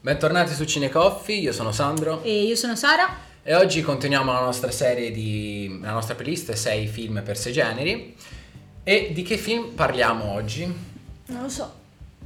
Bentornati 0.00 0.54
su 0.54 0.64
Cinecoffee, 0.64 1.36
io 1.38 1.52
sono 1.52 1.72
Sandro 1.72 2.22
E 2.22 2.42
io 2.42 2.54
sono 2.54 2.76
Sara. 2.76 3.16
e 3.42 3.54
oggi 3.56 3.82
continuiamo 3.82 4.32
la 4.32 4.40
nostra 4.40 4.70
serie 4.70 5.10
di... 5.10 5.78
la 5.82 5.90
nostra 5.90 6.14
playlist 6.14 6.52
6 6.52 6.86
film 6.86 7.20
per 7.24 7.36
6 7.36 7.52
generi. 7.52 8.14
E 8.84 9.10
di 9.12 9.22
che 9.22 9.36
film 9.36 9.72
parliamo 9.74 10.32
oggi? 10.32 10.72
Non 11.26 11.42
lo 11.42 11.48
so. 11.48 11.74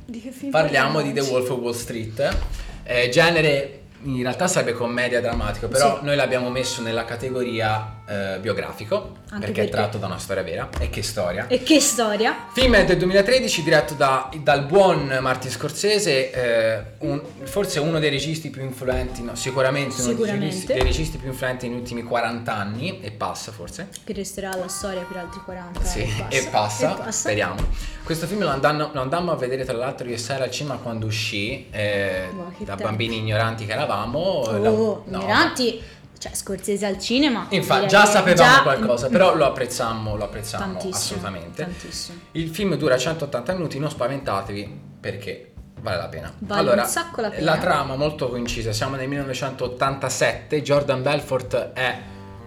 Di 0.05 0.21
che 0.21 0.31
film 0.31 0.51
Parliamo 0.51 1.01
di 1.01 1.13
The? 1.15 1.21
Wolf 1.21 1.49
of 1.51 1.59
Wall 1.61 1.73
Street, 1.73 2.37
eh, 2.83 3.09
genere 3.09 3.82
in 4.05 4.23
realtà 4.23 4.49
sarebbe 4.49 4.73
commedia 4.73 5.21
drammatico, 5.21 5.69
però 5.69 5.99
Sì. 5.99 6.05
noi 6.05 6.17
l'abbiamo 6.17 6.51
messo 6.51 6.83
nella 6.83 7.05
categoria 7.05 8.01
eh, 8.05 8.39
biografico, 8.41 9.17
Anche 9.31 9.47
perché 9.47 9.51
è 9.51 9.55
perché- 9.65 9.71
tratto 9.71 9.97
da 9.99 10.07
una 10.07 10.19
storia 10.19 10.43
vera, 10.43 10.69
e 10.81 10.91
che 10.91 11.03
storia. 11.03 11.47
E 11.47 11.63
che 11.63 11.81
storia? 11.81 12.47
Film 12.53 12.75
è 12.75 12.85
del 12.85 12.99
2013 12.99 13.63
diretto 13.63 13.95
da- 13.95 14.29
dal 14.43 14.65
buon 14.67 15.17
Martin 15.21 15.51
Scorsese, 15.51 16.31
eh, 16.33 16.83
un- 16.99 17.23
forse 17.45 17.79
uno 17.81 17.99
dei 18.01 18.11
registi 18.11 18.51
più 18.51 18.63
influenti, 18.63 19.23
no, 19.23 19.35
sicuramente, 19.37 19.95
uno 19.95 20.05
dei 20.05 20.13
Sicuramente. 20.15 20.45
registi, 20.47 20.73
dei 20.73 20.83
registi 20.83 21.17
più 21.17 21.29
influenti 21.29 21.69
negli 21.69 21.79
ultimi 21.79 22.03
40 22.03 22.55
anni, 22.55 23.01
e 23.01 23.13
passa 23.13 23.51
forse. 23.53 23.89
Che 24.05 24.13
resterà 24.13 24.55
la 24.57 24.69
storia 24.69 25.03
per 25.03 25.17
altri 25.19 25.41
40 25.45 25.83
Sì, 25.85 26.01
e 26.29 26.37
e 26.37 26.49
passa, 26.51 26.93
E 26.95 26.97
passa. 26.99 27.11
speriamo. 27.13 27.65
Questo 28.05 28.27
film 28.27 28.43
lo, 28.43 28.49
andammo, 28.49 28.91
lo 28.93 29.01
andammo 29.01 29.31
a 29.31 29.37
vedere 29.37 29.65
tra 29.65 29.77
l'altro 29.77 30.07
io 30.09 30.15
e 30.15 30.19
Sara 30.19 30.45
al 30.45 30.51
cinema 30.51 30.77
quando 30.77 31.07
uscì, 31.07 31.69
eh, 31.71 32.29
da 32.59 32.65
tempo. 32.75 32.83
bambini 32.83 33.19
ignoranti 33.19 33.65
che 33.65 33.73
eravamo. 33.73 33.91
La- 33.97 34.71
Oh, 34.71 35.03
no, 35.07 35.19
ignoranti. 35.19 35.83
Cioè, 36.19 36.35
Scorsese 36.35 36.87
al 36.87 36.99
cinema. 37.01 37.47
Infatti, 37.51 37.89
già 37.89 38.05
sapevamo 38.07 38.53
già- 38.55 38.63
qualcosa, 38.63 39.09
però 39.11 39.35
lo 39.35 39.45
apprezzammo, 39.47 40.17
lo 40.17 40.25
apprezzammo 40.25 40.65
Tantissimo, 40.79 40.95
assolutamente. 40.97 41.63
Tantissimo. 41.65 42.19
Il 42.33 42.49
film 42.51 42.77
dura 42.77 42.97
180 42.97 43.53
minuti, 43.55 43.79
non 43.81 43.91
spaventatevi 43.91 44.81
perché 45.01 45.53
vale 45.81 45.97
la 45.97 46.07
pena. 46.09 46.33
Vale 46.39 46.61
allora, 46.61 46.83
un 46.83 46.89
sacco 46.89 47.21
la 47.23 47.31
pena. 47.31 47.45
la 47.45 47.59
trama 47.59 47.97
molto 47.97 48.29
concisa, 48.29 48.73
siamo 48.73 48.95
nel 48.95 49.09
1987, 49.09 50.63
Jordan 50.63 51.03
Belfort 51.03 51.73
è- 51.73 51.99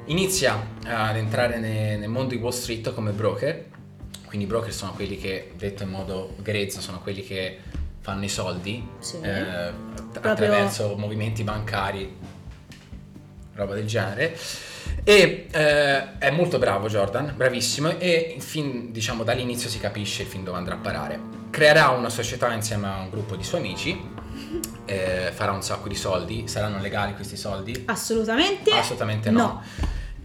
inizia 0.06 0.58
ad 0.86 1.18
entrare 1.18 1.60
ne- 1.60 1.98
nel 1.98 2.08
mondo 2.10 2.34
di 2.34 2.40
Wall 2.40 2.52
Street 2.52 2.94
come 2.94 3.12
broker, 3.12 3.66
quindi 4.26 4.46
i 4.46 4.48
broker 4.48 4.72
sono 4.72 4.94
quelli 4.94 5.18
che, 5.18 5.52
detto 5.58 5.84
in 5.84 5.90
modo 5.90 6.34
grezzo, 6.42 6.80
sono 6.80 7.00
quelli 7.02 7.24
che 7.24 7.60
fanno 8.00 8.24
i 8.24 8.30
soldi 8.30 8.88
Sì. 9.00 9.20
eh, 9.22 9.72
Proprio- 10.20 10.48
attraverso 10.48 10.96
movimenti 10.98 11.44
bancari, 11.44 12.16
roba 13.54 13.74
del 13.74 13.86
genere. 13.86 14.38
E 15.04 15.48
eh, 15.52 16.18
è 16.18 16.32
molto 16.32 16.58
bravo 16.58 16.88
Jordan, 16.88 17.34
bravissimo 17.36 18.00
e 18.00 18.38
fin 18.40 18.92
diciamo 18.92 19.24
dall'inizio 19.24 19.70
si 19.70 19.80
capisce 19.80 20.24
il 20.24 20.28
fin 20.28 20.44
dove 20.44 20.58
andrà 20.58 20.76
a 20.76 20.80
parare. 20.80 21.20
Creerà 21.50 21.90
una 21.90 22.10
società 22.10 22.52
insieme 22.54 22.88
a 22.88 22.98
un 22.98 23.10
gruppo 23.10 23.36
di 23.36 23.44
suoi 23.44 23.62
amici, 23.62 23.98
eh, 24.86 25.32
farà 25.34 25.52
un 25.52 25.62
sacco 25.62 25.88
di 25.88 25.96
soldi, 25.96 26.48
saranno 26.48 26.80
legali 26.80 27.14
questi 27.14 27.38
soldi? 27.38 27.84
Assolutamente. 27.86 28.72
Assolutamente 28.72 29.30
no. 29.30 29.62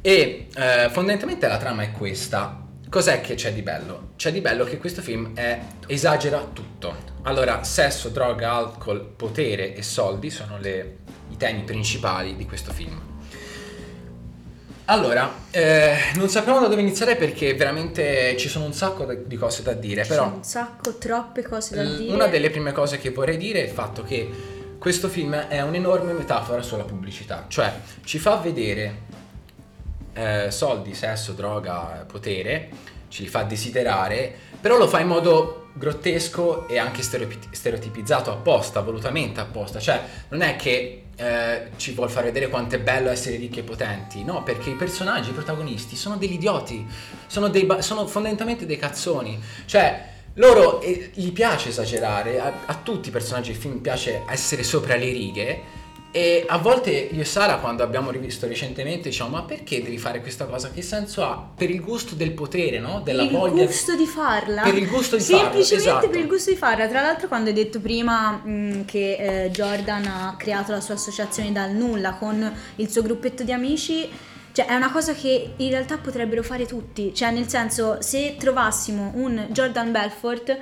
E 0.00 0.48
eh, 0.54 0.88
fondamentalmente 0.90 1.46
la 1.46 1.58
trama 1.58 1.82
è 1.82 1.92
questa. 1.92 2.59
Cos'è 2.90 3.20
che 3.20 3.34
c'è 3.36 3.52
di 3.52 3.62
bello? 3.62 4.10
C'è 4.16 4.32
di 4.32 4.40
bello 4.40 4.64
che 4.64 4.76
questo 4.78 5.00
film 5.00 5.34
è- 5.36 5.60
esagera 5.86 6.44
tutto. 6.52 6.92
Allora, 7.22 7.62
sesso, 7.62 8.08
droga, 8.08 8.52
alcol, 8.52 9.00
potere 9.00 9.74
e 9.76 9.82
soldi 9.82 10.28
sono 10.28 10.58
le- 10.58 10.96
i 11.30 11.36
temi 11.36 11.62
principali 11.62 12.34
di 12.34 12.44
questo 12.46 12.72
film. 12.72 13.00
Allora, 14.86 15.32
eh, 15.52 15.94
non 16.16 16.28
sappiamo 16.28 16.58
da 16.58 16.66
dove 16.66 16.80
iniziare 16.80 17.14
perché 17.14 17.54
veramente 17.54 18.36
ci 18.36 18.48
sono 18.48 18.64
un 18.64 18.72
sacco 18.72 19.04
di 19.14 19.36
cose 19.36 19.62
da 19.62 19.72
dire, 19.72 20.02
Ci 20.02 20.08
però 20.08 20.24
sono 20.24 20.34
un 20.36 20.42
sacco, 20.42 20.98
troppe 20.98 21.42
cose 21.44 21.76
da 21.76 21.82
l- 21.84 21.96
dire. 21.96 22.12
una 22.12 22.26
delle 22.26 22.50
prime 22.50 22.72
cose 22.72 22.98
che 22.98 23.10
vorrei 23.10 23.36
dire 23.36 23.60
è 23.60 23.66
il 23.66 23.70
fatto 23.70 24.02
che 24.02 24.28
questo 24.80 25.08
film 25.08 25.32
è 25.36 25.60
un'enorme 25.60 26.12
metafora 26.12 26.60
sulla 26.62 26.82
pubblicità, 26.82 27.44
cioè 27.46 27.72
ci 28.02 28.18
fa 28.18 28.36
vedere 28.38 29.02
eh, 30.12 30.50
soldi, 30.50 30.94
sesso, 30.94 31.32
droga, 31.32 32.04
potere, 32.06 32.68
ci 33.08 33.26
fa 33.26 33.42
desiderare, 33.42 34.32
però 34.60 34.76
lo 34.76 34.86
fa 34.86 35.00
in 35.00 35.08
modo 35.08 35.68
grottesco 35.72 36.68
e 36.68 36.78
anche 36.78 37.02
stereotipizzato 37.02 38.30
apposta, 38.30 38.80
volutamente 38.80 39.40
apposta, 39.40 39.78
cioè 39.78 40.00
non 40.28 40.42
è 40.42 40.56
che 40.56 41.04
eh, 41.16 41.70
ci 41.76 41.92
vuol 41.92 42.10
far 42.10 42.24
vedere 42.24 42.48
quanto 42.48 42.76
è 42.76 42.80
bello 42.80 43.10
essere 43.10 43.36
ricchi 43.36 43.60
e 43.60 43.62
potenti, 43.62 44.24
no, 44.24 44.42
perché 44.42 44.70
i 44.70 44.74
personaggi, 44.74 45.30
i 45.30 45.34
protagonisti 45.34 45.96
sono 45.96 46.16
degli 46.16 46.32
idioti, 46.32 46.86
sono, 47.26 47.48
dei 47.48 47.64
ba- 47.64 47.82
sono 47.82 48.06
fondamentalmente 48.06 48.66
dei 48.66 48.78
cazzoni, 48.78 49.40
cioè 49.66 50.08
loro 50.34 50.80
eh, 50.80 51.10
gli 51.14 51.32
piace 51.32 51.68
esagerare, 51.68 52.40
a, 52.40 52.52
a 52.66 52.74
tutti 52.82 53.08
i 53.08 53.12
personaggi 53.12 53.52
del 53.52 53.60
film 53.60 53.78
piace 53.78 54.22
essere 54.28 54.62
sopra 54.62 54.96
le 54.96 55.10
righe 55.10 55.62
e 56.12 56.44
a 56.48 56.58
volte 56.58 56.90
io 56.90 57.20
e 57.20 57.24
Sara 57.24 57.58
quando 57.58 57.84
abbiamo 57.84 58.10
rivisto 58.10 58.48
recentemente 58.48 59.10
diciamo 59.10 59.30
ma 59.30 59.42
perché 59.44 59.80
devi 59.80 59.96
fare 59.96 60.20
questa 60.20 60.46
cosa? 60.46 60.70
Che 60.70 60.82
senso 60.82 61.22
ha? 61.24 61.50
Per 61.54 61.70
il 61.70 61.80
gusto 61.80 62.16
del 62.16 62.32
potere, 62.32 62.80
no? 62.80 63.00
Della 63.00 63.22
il 63.22 63.30
voglia 63.30 63.64
gusto 63.64 63.94
di 63.94 64.06
farla. 64.06 64.62
Per 64.62 64.76
il 64.76 64.88
gusto 64.88 65.16
di 65.16 65.22
farla, 65.22 65.42
Semplicemente 65.42 65.88
esatto. 65.88 66.08
per 66.08 66.18
il 66.18 66.26
gusto 66.26 66.50
di 66.50 66.56
farla. 66.56 66.88
Tra 66.88 67.00
l'altro, 67.00 67.28
quando 67.28 67.50
hai 67.50 67.54
detto 67.54 67.80
prima 67.80 68.32
mh, 68.32 68.84
che 68.86 69.44
eh, 69.44 69.50
Jordan 69.50 70.04
ha 70.06 70.34
creato 70.36 70.72
la 70.72 70.80
sua 70.80 70.94
associazione 70.94 71.52
dal 71.52 71.70
nulla 71.70 72.14
con 72.14 72.52
il 72.76 72.90
suo 72.90 73.02
gruppetto 73.02 73.44
di 73.44 73.52
amici. 73.52 74.08
Cioè, 74.52 74.66
è 74.66 74.74
una 74.74 74.90
cosa 74.90 75.14
che 75.14 75.52
in 75.56 75.70
realtà 75.70 75.98
potrebbero 75.98 76.42
fare 76.42 76.66
tutti. 76.66 77.14
Cioè, 77.14 77.30
nel 77.30 77.46
senso, 77.46 77.98
se 78.00 78.34
trovassimo 78.36 79.12
un 79.14 79.46
Jordan 79.50 79.92
Belfort, 79.92 80.58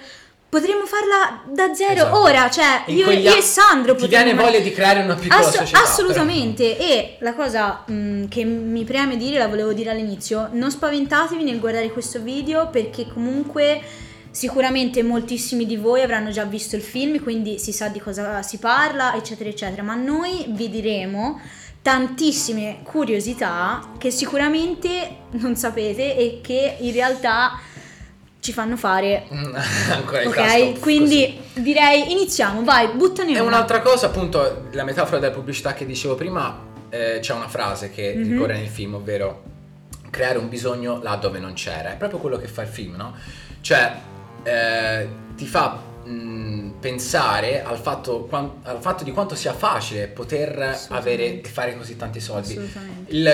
potremmo 0.49 0.85
farla 0.87 1.43
da 1.53 1.75
zero 1.75 1.93
Esatto. 1.93 2.21
ora. 2.21 2.49
Cioè, 2.51 2.83
In 2.87 2.97
io, 2.97 3.11
io 3.11 3.31
a- 3.33 3.37
e 3.37 3.41
Sandro 3.43 3.95
Ti 3.95 4.07
viene 4.07 4.31
potremmo- 4.31 4.43
voglia 4.51 4.61
di 4.65 4.73
creare 4.73 5.01
una 5.03 5.15
piccola 5.15 5.41
Ass- 5.47 5.57
società. 5.57 5.83
assolutamente. 5.83 6.79
E 6.79 7.17
la 7.21 7.35
cosa 7.35 7.85
mh, 7.87 8.29
che 8.29 8.45
mi 8.45 8.85
preme 8.85 9.17
dire, 9.17 9.39
la 9.39 9.49
volevo 9.49 9.73
dire 9.73 9.91
all'inizio, 9.91 10.49
non 10.53 10.71
spaventatevi 10.71 11.43
nel 11.43 11.61
guardare 11.61 11.91
questo 11.93 12.21
video 12.21 12.69
perché 12.71 13.07
comunque 13.13 13.81
sicuramente 14.31 15.03
moltissimi 15.03 15.67
di 15.67 15.77
voi 15.77 16.03
avranno 16.03 16.31
già 16.31 16.45
visto 16.45 16.77
il 16.77 16.83
film, 16.83 17.21
quindi 17.23 17.59
si 17.59 17.73
sa 17.73 17.89
di 17.89 17.99
cosa 17.99 18.41
si 18.43 18.59
parla, 18.59 19.15
eccetera, 19.17 19.49
eccetera. 19.51 19.83
Ma 19.83 19.95
noi 19.95 20.47
vi 20.51 20.69
diremo 20.71 21.41
tantissime 21.83 22.81
curiosità 22.83 23.93
che 23.99 24.11
sicuramente 24.11 25.17
non 25.33 25.57
sapete 25.57 26.17
e 26.17 26.41
che 26.43 26.77
in 26.81 26.93
realtà 26.93 27.59
ci 28.49 28.53
fanno 28.55 28.77
fare. 28.77 29.25
però- 29.29 29.53
Ancora 29.93 30.23
il 30.23 30.29
Ok, 30.29 30.81
quindi 30.81 31.39
direi 31.55 32.11
iniziamo, 32.13 32.65
vai, 32.65 32.89
buttane 32.95 33.31
E 33.31 33.41
una. 33.41 33.43
un'altra 33.57 33.81
cosa, 33.83 34.07
appunto, 34.07 34.69
la 34.73 34.85
metafora 34.85 35.19
della 35.19 35.33
pubblicità 35.35 35.75
che 35.75 35.85
dicevo 35.85 36.15
prima, 36.15 36.59
eh, 36.89 37.19
c'è 37.21 37.35
una 37.35 37.49
frase 37.49 37.91
che 37.91 38.15
Mhm. 38.17 38.31
ricorre 38.31 38.55
nel 38.57 38.69
film, 38.69 38.95
ovvero 38.95 39.43
creare 40.11 40.39
un 40.39 40.49
bisogno 40.49 41.01
là 41.03 41.17
dove 41.17 41.39
non 41.39 41.53
c'era. 41.53 41.93
È 41.93 41.97
proprio 41.97 42.19
quello 42.19 42.39
che 42.39 42.47
fa 42.49 42.63
il 42.63 42.69
film, 42.69 42.95
no? 42.97 43.15
Cioè, 43.61 43.93
eh, 44.45 45.09
ti 45.37 45.47
fa 45.47 45.79
mh, 46.05 46.11
pensare 46.81 47.63
al 47.65 47.79
fatto, 47.79 48.29
al 48.31 48.79
fatto 48.81 49.03
di 49.03 49.11
quanto 49.13 49.35
sia 49.35 49.53
facile 49.53 50.07
poter 50.07 50.79
avere 50.91 51.41
fare 51.45 51.77
così 51.77 51.97
tanti 51.97 52.21
soldi. 52.21 52.59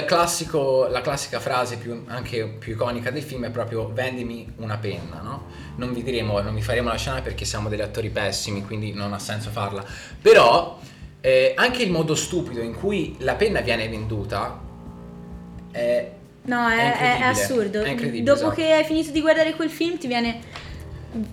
Classico, 0.06 0.86
la 0.88 1.00
classica 1.00 1.40
frase 1.40 1.76
più, 1.76 2.04
anche 2.06 2.46
più 2.46 2.72
iconica 2.72 3.10
del 3.10 3.22
film 3.22 3.44
è 3.44 3.50
proprio 3.50 3.92
vendimi 3.92 4.50
una 4.56 4.78
penna, 4.78 5.20
no? 5.22 5.46
Non 5.76 5.92
vi 5.92 6.02
diremo, 6.02 6.40
non 6.40 6.54
vi 6.54 6.62
faremo 6.62 6.88
la 6.88 6.96
scena 6.96 7.20
perché 7.20 7.44
siamo 7.44 7.68
degli 7.68 7.80
attori 7.82 8.08
pessimi, 8.10 8.64
quindi 8.64 8.92
non 8.92 9.12
ha 9.12 9.18
senso 9.18 9.50
farla. 9.50 9.84
Però 10.22 10.78
eh, 11.20 11.52
anche 11.56 11.82
il 11.82 11.90
modo 11.90 12.14
stupido 12.14 12.60
in 12.60 12.74
cui 12.74 13.16
la 13.18 13.34
penna 13.34 13.60
viene 13.60 13.88
venduta 13.88 14.58
è... 15.70 16.10
No, 16.46 16.68
è, 16.68 16.92
È 16.92 17.18
è- 17.18 17.22
assurdo. 17.22 17.82
è 17.82 17.88
incredibile, 17.90 18.22
Dopo 18.24 18.38
esatto. 18.40 18.54
che 18.54 18.72
hai 18.72 18.84
finito 18.84 19.10
di 19.10 19.20
guardare 19.22 19.54
quel 19.54 19.70
film, 19.70 19.98
ti 19.98 20.06
viene. 20.06 20.40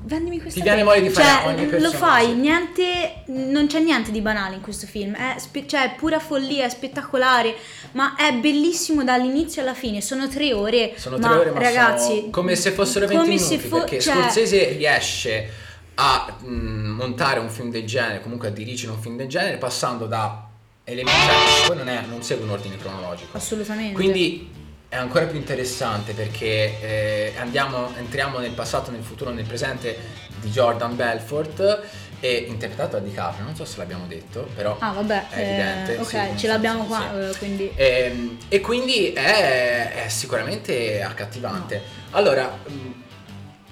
Vendimi 0.03 0.39
questa 0.39 0.59
Ti 0.59 0.65
viene 0.65 0.83
voglia 0.83 1.01
di 1.01 1.09
fare 1.09 1.57
cioè, 1.57 1.79
lo 1.79 1.91
fai, 1.91 2.33
niente. 2.33 3.23
Non 3.27 3.65
c'è 3.67 3.79
niente 3.79 4.11
di 4.11 4.21
banale 4.21 4.55
in 4.55 4.61
questo 4.61 4.85
film. 4.85 5.15
È, 5.15 5.35
spe- 5.39 5.65
cioè, 5.67 5.95
pura 5.97 6.19
follia, 6.19 6.65
è 6.65 6.69
spettacolare. 6.69 7.55
Ma 7.93 8.15
è 8.15 8.33
bellissimo 8.33 9.03
dall'inizio 9.03 9.61
alla 9.61 9.73
fine. 9.73 10.01
Sono 10.01 10.27
tre 10.27 10.53
ore. 10.53 10.93
Sono 10.97 11.17
tre 11.17 11.33
ore, 11.33 11.51
ma 11.51 11.59
ragazzi, 11.59 12.27
come 12.29 12.55
se 12.55 12.71
fossero 12.71 13.07
20 13.07 13.23
come 13.23 13.35
minuti, 13.35 13.57
fo- 13.57 13.77
perché 13.77 13.99
cioè, 13.99 14.13
Scorsese 14.15 14.69
riesce 14.69 15.49
a 15.95 16.37
mh, 16.39 16.55
montare 16.55 17.39
un 17.39 17.49
film 17.49 17.71
del 17.71 17.85
genere, 17.85 18.21
comunque 18.21 18.49
a 18.49 18.51
dirigere 18.51 18.91
un 18.91 18.99
film 19.01 19.17
del 19.17 19.27
genere, 19.27 19.57
passando 19.57 20.05
da 20.05 20.47
elementi, 20.83 21.19
cioè, 21.19 21.67
poi 21.67 21.77
non, 21.77 21.87
è, 21.89 22.03
non 22.07 22.21
segue 22.21 22.43
un 22.43 22.51
ordine 22.51 22.77
cronologico. 22.77 23.35
Assolutamente. 23.35 23.93
Quindi 23.93 24.49
è 24.91 24.97
ancora 24.97 25.25
più 25.25 25.37
interessante 25.37 26.11
perché 26.11 26.81
eh, 26.81 27.33
andiamo, 27.37 27.95
entriamo 27.95 28.39
nel 28.39 28.51
passato, 28.51 28.91
nel 28.91 29.03
futuro, 29.03 29.31
nel 29.31 29.45
presente 29.45 29.97
di 30.41 30.49
Jordan 30.49 30.97
Belfort 30.97 31.81
e 32.19 32.45
interpretato 32.49 32.97
da 32.99 33.03
DiCaprio, 33.03 33.45
non 33.45 33.55
so 33.55 33.63
se 33.63 33.77
l'abbiamo 33.77 34.05
detto, 34.05 34.49
però 34.53 34.75
Ah, 34.81 34.91
vabbè. 34.91 35.29
è 35.29 35.39
evidente. 35.39 35.95
eh, 35.95 35.99
ok, 35.99 36.05
sì, 36.05 36.11
ce 36.11 36.21
senso, 36.27 36.47
l'abbiamo 36.47 36.83
qua. 36.83 37.09
sì. 37.09 37.17
eh, 37.29 37.37
quindi. 37.37 37.71
Ehm, 37.75 38.37
E, 38.49 38.59
quindi 38.59 39.13
è, 39.13 40.03
è 40.03 40.09
sicuramente 40.09 41.01
accattivante. 41.01 41.81
Allora, 42.09 42.53
mh, 42.67 42.73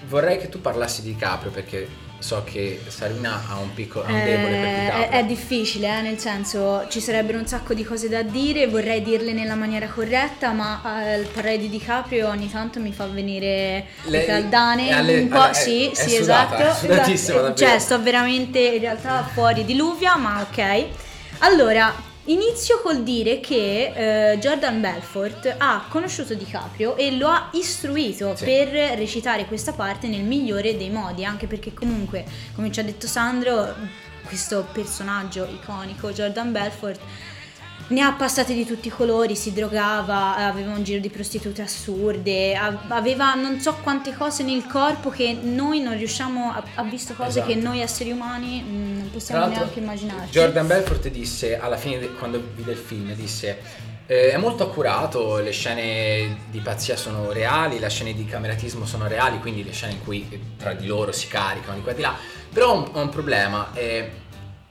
vorrei 0.08 0.38
che 0.38 0.48
tu 0.48 0.62
parlassi 0.62 1.02
di 1.02 1.18
Caprio 1.18 1.52
perché 1.52 1.86
so 2.20 2.44
che 2.44 2.82
Sarina 2.88 3.42
ha 3.50 3.58
un 3.60 3.74
piccolo 3.74 4.06
ha 4.06 4.12
un 4.12 4.18
Eh, 4.18 4.24
debole 4.24 4.52
per 4.58 4.66
è, 4.66 4.80
DiCaprio. 4.82 5.20
è 5.20 5.26
difficile, 5.26 5.88
eh, 5.98 6.02
nel 6.02 6.18
senso 6.20 6.86
ci 6.90 7.00
sarebbero 7.00 7.38
un 7.40 7.48
sacco 7.48 7.74
di 7.74 7.84
cose 7.84 8.10
da 8.10 8.22
dire, 8.22 8.68
vorrei 8.68 9.02
dirle 9.02 9.32
nella 9.34 9.56
maniera 9.56 9.88
corretta, 9.88 10.52
ma 10.52 10.82
eh, 11.16 11.22
parlare 11.34 11.58
di 11.58 11.70
DiCaprio 11.70 12.28
ogni 12.28 12.50
tanto 12.52 12.80
mi 12.80 12.92
fa 12.92 13.06
venire 13.08 13.86
Le- 14.04 14.26
caldane 14.26 14.90
è 14.90 14.92
alle- 14.94 15.20
un 15.22 15.28
po'. 15.30 15.40
alle- 15.42 15.54
sì, 15.54 15.88
è- 15.88 15.92
è 15.92 15.96
sì, 15.96 16.10
sudata, 16.18 16.56
esatto. 16.70 16.86
è 16.86 17.12
esatto. 17.12 17.32
davvero. 17.34 17.54
Cioè, 17.56 17.80
sto 17.80 18.02
veramente 18.02 18.60
in 18.60 18.80
realtà 18.82 19.24
fuori 19.34 19.64
diluvia, 19.66 20.16
ma 20.18 20.42
ok. 20.50 20.86
Allora, 21.40 21.94
inizio 22.32 22.80
col 22.82 23.04
dire 23.04 23.40
che 23.40 24.32
eh, 24.32 24.38
Jordan 24.40 24.80
Belfort 24.82 25.56
ha 25.58 25.86
conosciuto 25.90 26.34
DiCaprio 26.34 26.96
e 26.96 27.16
lo 27.18 27.28
ha 27.28 27.50
istruito 27.54 28.36
Sì. 28.36 28.46
per 28.46 28.70
recitare 28.98 29.46
questa 29.46 29.74
parte 29.74 30.08
nel 30.08 30.24
migliore 30.24 30.78
dei 30.78 30.90
modi, 30.90 31.26
anche 31.26 31.48
perché 31.48 31.74
comunque, 31.74 32.26
come 32.54 32.72
ci 32.72 32.80
ha 32.80 32.84
detto 32.84 33.08
Sandro, 33.08 33.74
questo 34.26 34.66
personaggio 34.72 35.48
iconico, 35.52 36.12
Jordan 36.12 36.52
Belfort, 36.52 37.00
ne 37.90 38.02
ha 38.02 38.12
passate 38.14 38.54
di 38.54 38.66
tutti 38.66 38.88
i 38.88 38.92
colori, 38.92 39.36
si 39.36 39.52
drogava, 39.54 40.36
aveva 40.36 40.72
un 40.72 40.84
giro 40.84 41.00
di 41.00 41.10
prostitute 41.10 41.62
assurde, 41.62 42.56
aveva 42.88 43.34
non 43.34 43.60
so 43.60 43.76
quante 43.82 44.14
cose 44.16 44.44
nel 44.44 44.66
corpo 44.68 45.10
che 45.10 45.38
noi 45.42 45.80
non 45.82 45.98
riusciamo 45.98 46.52
a, 46.52 46.64
ha 46.76 46.84
visto 46.84 47.14
cose 47.14 47.40
Esatto. 47.40 47.48
che 47.48 47.56
noi 47.56 47.82
esseri 47.82 48.12
umani 48.12 48.62
mm, 48.62 48.98
non 48.98 49.10
possiamo 49.12 49.48
neanche 49.48 49.80
immaginarci. 49.80 50.32
Jordan 50.32 50.68
Belfort 50.68 51.08
disse 51.10 51.58
alla 51.60 51.78
fine 51.78 52.00
de- 52.00 52.14
quando 52.14 52.42
vide 52.56 52.72
il 52.72 52.78
film 52.78 53.12
disse 53.14 53.88
"Eh, 54.06 54.32
è 54.32 54.38
molto 54.38 54.64
accurato, 54.64 55.38
le 55.38 55.52
scene 55.52 56.38
di 56.50 56.60
pazzia 56.60 56.96
sono 56.96 57.32
reali, 57.32 57.80
le 57.80 57.90
scene 57.90 58.14
di 58.14 58.26
cameratismo 58.26 58.86
sono 58.86 59.08
reali, 59.08 59.40
quindi 59.40 59.64
le 59.64 59.72
scene 59.72 59.94
in 59.94 60.04
cui 60.04 60.28
eh, 60.30 60.40
tra 60.58 60.74
di 60.74 60.86
loro 60.88 61.12
si 61.12 61.28
caricano 61.28 61.76
di 61.76 61.82
qua 61.82 61.92
e 61.92 61.96
di 61.96 62.02
là, 62.02 62.16
però 62.54 62.72
ho 62.72 62.76
un, 62.78 62.90
ho 62.92 63.02
un 63.02 63.10
problema, 63.10 63.70
eh, 63.74 64.10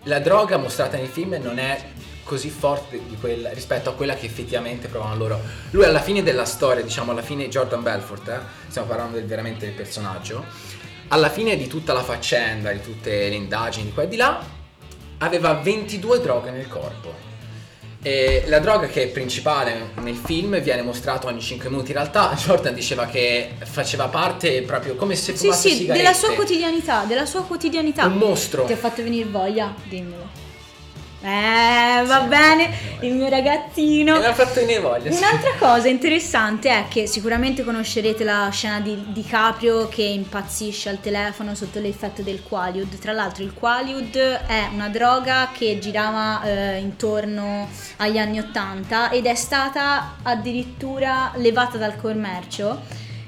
la 0.04 0.18
droga 0.20 0.56
mostrata 0.56 0.96
nei 0.96 1.06
film 1.08 1.36
non 1.42 1.58
è 1.58 1.80
così 2.28 2.50
forte 2.50 3.00
quella- 3.18 3.50
rispetto 3.54 3.88
a 3.88 3.94
quella 3.94 4.14
che 4.14 4.26
effettivamente 4.26 4.86
provano 4.88 5.16
loro. 5.16 5.40
Lui 5.70 5.84
alla 5.84 6.00
fine 6.02 6.22
della 6.22 6.44
storia, 6.44 6.82
diciamo 6.82 7.10
alla 7.12 7.22
fine 7.22 7.48
Jordan 7.48 7.82
Belfort, 7.82 8.28
eh, 8.28 8.38
stiamo 8.68 8.86
parlando 8.86 9.16
del- 9.16 9.24
veramente 9.26 9.64
del 9.64 9.74
personaggio, 9.74 10.44
alla 11.08 11.30
fine 11.30 11.56
di 11.56 11.66
tutta 11.66 11.94
la 11.94 12.02
faccenda, 12.04 12.70
di 12.70 12.82
tutte 12.82 13.10
le 13.30 13.34
indagini 13.34 13.86
di 13.86 13.92
qua 13.92 14.02
e 14.02 14.08
di 14.08 14.16
là, 14.16 14.40
aveva 15.18 15.54
22 15.54 16.20
droghe 16.20 16.50
nel 16.50 16.68
corpo. 16.68 17.26
E 18.02 18.44
la 18.46 18.60
droga 18.60 18.86
che 18.86 19.04
è 19.04 19.08
principale 19.08 19.90
nel 19.96 20.14
film 20.14 20.60
viene 20.60 20.82
mostrata 20.82 21.26
ogni 21.26 21.40
5 21.40 21.68
minuti. 21.70 21.90
In 21.90 21.96
realtà 21.96 22.32
Jordan 22.36 22.72
diceva 22.74 23.06
che 23.06 23.54
faceva 23.64 24.06
parte 24.06 24.62
proprio 24.62 24.94
come 24.94 25.16
se 25.16 25.32
Sì, 25.32 25.38
fumasse 25.46 25.68
sì, 25.70 25.76
sigarette. 25.78 26.04
della 26.04 26.14
sua 26.14 26.34
quotidianità, 26.34 27.04
della 27.04 27.26
sua 27.26 27.42
quotidianità. 27.42 28.04
Un 28.06 28.12
mostro. 28.18 28.64
Ti 28.66 28.72
ha 28.74 28.76
fatto 28.76 29.02
venire 29.02 29.28
voglia? 29.28 29.74
Dimmelo. 29.88 30.46
Eh, 31.20 32.04
va 32.04 32.20
bene, 32.20 32.70
il 33.00 33.14
mio 33.14 33.28
ragazzino. 33.28 34.18
Mi 34.18 34.24
ha 34.24 34.34
fatto 34.34 34.60
venire 34.60 34.78
voglia. 34.78 35.10
sì. 35.10 35.18
Un'altra 35.18 35.52
cosa 35.58 35.88
interessante 35.88 36.70
è 36.70 36.84
che 36.88 37.06
sicuramente 37.06 37.64
conoscerete 37.64 38.22
la 38.22 38.48
scena 38.52 38.78
di, 38.80 39.06
di 39.08 39.24
Caprio 39.24 39.88
che 39.88 40.02
impazzisce 40.02 40.88
al 40.88 41.00
telefono 41.00 41.56
sotto 41.56 41.80
l'effetto 41.80 42.22
del 42.22 42.42
Qualiud. 42.42 42.98
Tra 42.98 43.12
l'altro 43.12 43.42
il 43.42 43.52
Qualiud 43.52 44.16
è 44.16 44.68
una 44.72 44.88
droga 44.88 45.50
che 45.52 45.78
girava 45.80 46.42
eh, 46.42 46.78
intorno 46.78 47.68
agli 47.96 48.18
anni 48.18 48.38
80 48.38 49.10
ed 49.10 49.26
è 49.26 49.34
stata 49.34 50.18
addirittura 50.22 51.32
levata 51.34 51.78
dal 51.78 51.96
commercio 51.96 52.80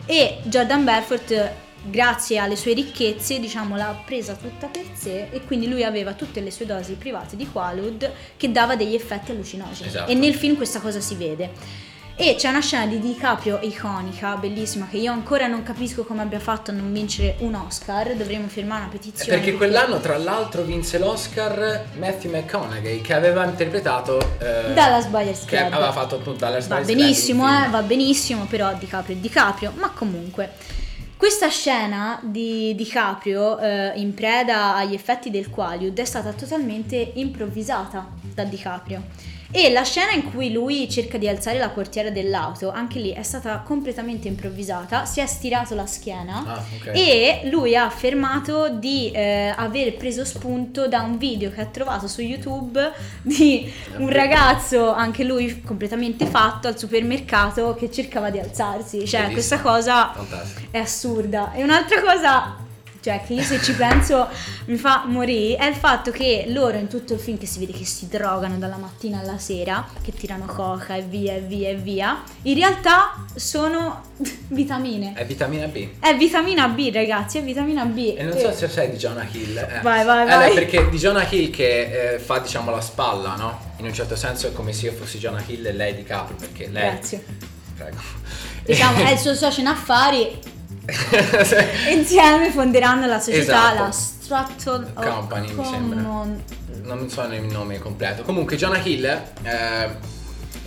e 0.07 0.39
Jordan 0.45 0.85
Belfort 0.85 1.69
grazie 1.83 2.39
alle 2.39 2.57
sue 2.57 2.75
ricchezze 2.75 3.39
diciamo 3.41 3.77
l'ha 3.77 4.03
presa 4.05 4.35
tutta 4.35 4.67
per 4.67 4.85
sé 4.93 5.29
e 5.31 5.45
quindi 5.45 5.69
lui 5.69 5.85
aveva 5.85 6.13
tutte 6.13 6.41
le 6.41 6.51
sue 6.51 6.67
dosi 6.67 6.93
private 6.95 7.37
di 7.37 7.49
Qualud 7.51 8.11
che 8.37 8.51
dava 8.53 8.77
degli 8.77 8.95
effetti 8.95 9.31
allucinogeni 9.31 9.89
Esatto. 9.89 10.11
e 10.11 10.15
nel 10.15 10.35
film 10.35 10.57
questa 10.57 10.81
cosa 10.81 11.01
si 11.01 11.15
vede 11.15 11.89
e 12.17 12.35
c'è 12.37 12.51
una 12.51 12.61
scena 12.61 12.85
di 12.85 12.99
DiCaprio 12.99 13.61
iconica, 13.63 14.37
bellissima, 14.37 14.87
che 14.91 14.99
io 14.99 15.11
ancora 15.11 15.47
non 15.47 15.63
capisco 15.63 16.05
come 16.05 16.21
abbia 16.21 16.39
fatto 16.39 16.71
a 16.71 16.75
non 16.75 16.93
vincere 16.93 17.37
un 17.39 17.55
Oscar. 17.55 18.15
Dovremmo 18.15 18.47
firmare 18.49 18.83
una 18.83 18.91
petizione. 18.91 19.39
Perché 19.39 19.57
quell'anno, 19.57 20.01
tra 20.01 20.19
l'altro, 20.19 20.61
vinse 20.61 20.99
l'Oscar 20.99 21.87
Matthew 21.99 22.31
McConaughey, 22.31 23.01
che 23.01 23.15
aveva 23.15 23.47
interpretato. 23.47 24.19
Eh, 24.39 24.75
Dallas 24.75 25.07
Buyers 25.07 25.47
Che 25.47 25.57
Club. 25.57 25.73
aveva 25.73 25.93
fatto 25.93 26.17
appunto 26.17 26.41
Dallas 26.41 26.67
Va 26.67 26.75
Buyers 26.75 26.89
Club, 26.91 27.01
benissimo, 27.01 27.45
un 27.45 27.55
eh, 27.55 27.69
va 27.71 27.81
benissimo, 27.81 28.45
però 28.45 28.75
DiCaprio 28.75 29.17
è 29.17 29.19
DiCaprio, 29.19 29.73
ma 29.77 29.89
comunque. 29.89 30.53
Questa 31.21 31.49
scena 31.49 32.19
di 32.23 32.75
DiCaprio 32.75 33.59
eh, 33.59 33.93
in 33.97 34.15
preda 34.15 34.75
agli 34.75 34.95
effetti 34.95 35.29
del 35.29 35.51
Qualiud 35.51 36.01
è 36.01 36.05
stata 36.07 36.33
totalmente 36.33 36.97
improvvisata 37.17 38.09
da 38.33 38.45
DiCaprio. 38.45 39.03
E 39.53 39.71
la 39.73 39.83
scena 39.83 40.13
in 40.13 40.31
cui 40.31 40.53
lui 40.53 40.89
cerca 40.89 41.19
di 41.19 41.27
alzare 41.29 41.59
la 41.59 41.71
portiera 41.71 42.09
dell'auto, 42.11 42.71
anche 42.71 43.01
lì 43.01 43.11
è 43.11 43.23
stata 43.25 43.59
completamente 43.67 44.29
improvvisata, 44.29 45.05
si 45.07 45.19
è 45.21 45.27
stirato 45.27 45.75
la 45.75 45.87
schiena 45.87 46.45
Ah, 46.47 46.63
ok. 46.79 46.91
e 46.95 47.41
lui 47.51 47.75
ha 47.75 47.85
affermato 47.85 48.69
di 48.69 49.11
eh, 49.11 49.53
aver 49.57 49.97
preso 49.97 50.25
spunto 50.25 50.87
da 50.87 51.01
un 51.03 51.19
video 51.19 51.51
che 51.51 51.61
ha 51.63 51.67
trovato 51.67 52.07
su 52.07 52.21
YouTube 52.23 52.93
di 53.23 53.71
un 53.97 54.09
ragazzo, 54.09 54.93
anche 54.93 55.25
lui 55.25 55.61
completamente 55.63 56.27
fatto, 56.27 56.69
al 56.69 56.79
supermercato 56.79 57.75
che 57.75 57.91
cercava 57.91 58.31
di 58.31 58.39
alzarsi. 58.39 58.99
Cioè, 59.07 59.23
Bellissimo. 59.27 59.33
questa 59.33 59.61
cosa 59.61 60.13
Fantastico. 60.15 60.69
è 60.71 60.79
assurda. 60.79 61.53
E 61.55 61.63
un'altra 61.65 62.01
cosa, 62.03 62.57
cioè, 63.03 63.23
che 63.27 63.35
io 63.35 63.43
se 63.43 63.61
ci 63.63 63.73
penso 63.75 64.29
mi 64.67 64.77
fa 64.77 65.05
morire, 65.07 65.57
è 65.57 65.67
il 65.67 65.75
fatto 65.75 66.11
che 66.11 66.45
loro 66.49 66.77
in 66.77 66.87
tutto 66.89 67.15
il 67.15 67.19
film 67.21 67.39
che 67.39 67.47
si 67.47 67.59
vede 67.59 67.73
che 67.73 67.85
si 67.85 68.09
drogano 68.09 68.59
dalla 68.59 68.77
mattina 68.77 69.21
alla 69.21 69.39
sera, 69.39 69.87
che 70.03 70.13
tirano 70.13 70.45
coca 70.47 70.95
e 70.97 71.03
via 71.03 71.35
e 71.35 71.41
via 71.41 71.71
e 71.71 71.75
via, 71.77 72.23
in 72.43 72.55
realtà 72.55 73.25
sono 73.35 74.03
vitamine. 74.49 75.15
È 75.15 75.25
vitamina 75.25 75.67
B. 75.67 75.89
È 75.99 76.15
vitamina 76.17 76.69
B, 76.69 76.91
ragazzi, 76.93 77.39
è 77.39 77.43
vitamina 77.43 77.85
B. 77.85 78.15
E 78.17 78.23
non 78.23 78.37
so 78.39 78.53
se 78.53 78.69
sai 78.69 78.91
di 78.91 78.97
Jonah 78.97 79.27
Hill. 79.31 79.57
eh. 79.57 79.81
Vai, 79.83 80.05
vai, 80.05 80.21
Allora, 80.23 80.37
vai. 80.37 80.55
perché 80.55 80.89
di 80.89 80.99
Jonah 80.99 81.27
Hill 81.29 81.51
che 81.51 82.15
eh, 82.15 82.19
fa, 82.19 82.39
diciamo, 82.39 82.71
la 82.71 82.81
spalla, 82.81 83.35
no? 83.37 83.69
In 83.79 83.87
un 83.87 83.95
certo 83.95 84.15
senso 84.15 84.47
è 84.49 84.53
come 84.53 84.73
se 84.75 84.87
io 84.87 84.93
fossi 84.93 85.19
Jonah 85.19 85.43
Hill 85.47 85.65
e 85.65 85.73
lei 85.73 85.95
di 85.95 86.03
Caprio, 86.03 86.37
perché 86.37 86.69
lei... 86.69 86.91
Grazie. 86.91 87.25
Prego. 87.77 87.97
Diciamo, 88.65 89.05
è 89.05 89.13
il 89.13 89.19
suo 89.19 89.35
socio 89.35 89.61
in 89.61 89.69
affari. 89.69 90.39
Insieme 91.93 92.51
fonderanno 92.51 93.07
la 93.07 93.19
società, 93.19 93.73
Esatto. 93.73 93.83
la 93.83 93.91
Stratton 93.91 94.93
Company, 94.95 95.53
mi 95.53 95.65
sembra. 95.65 96.01
non 96.01 97.09
so 97.09 97.23
il 97.23 97.43
nome 97.43 97.79
completo. 97.79 98.23
Comunque, 98.23 98.57
Jonah 98.57 98.79
Hill 98.83 99.05
eh, 99.05 99.89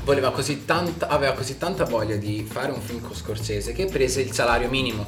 voleva 0.03 0.32
così 0.32 0.65
tanta, 0.65 1.08
aveva 1.08 1.34
così 1.34 1.58
tanta 1.58 1.86
voglia 1.86 2.15
di 2.15 2.48
fare 2.50 2.72
un 2.72 2.82
film 2.82 3.01
con 3.01 3.15
Scorsese 3.15 3.72
che 3.74 3.86
prese 3.86 4.22
il 4.22 4.32
salario 4.32 4.70
minimo. 4.70 5.06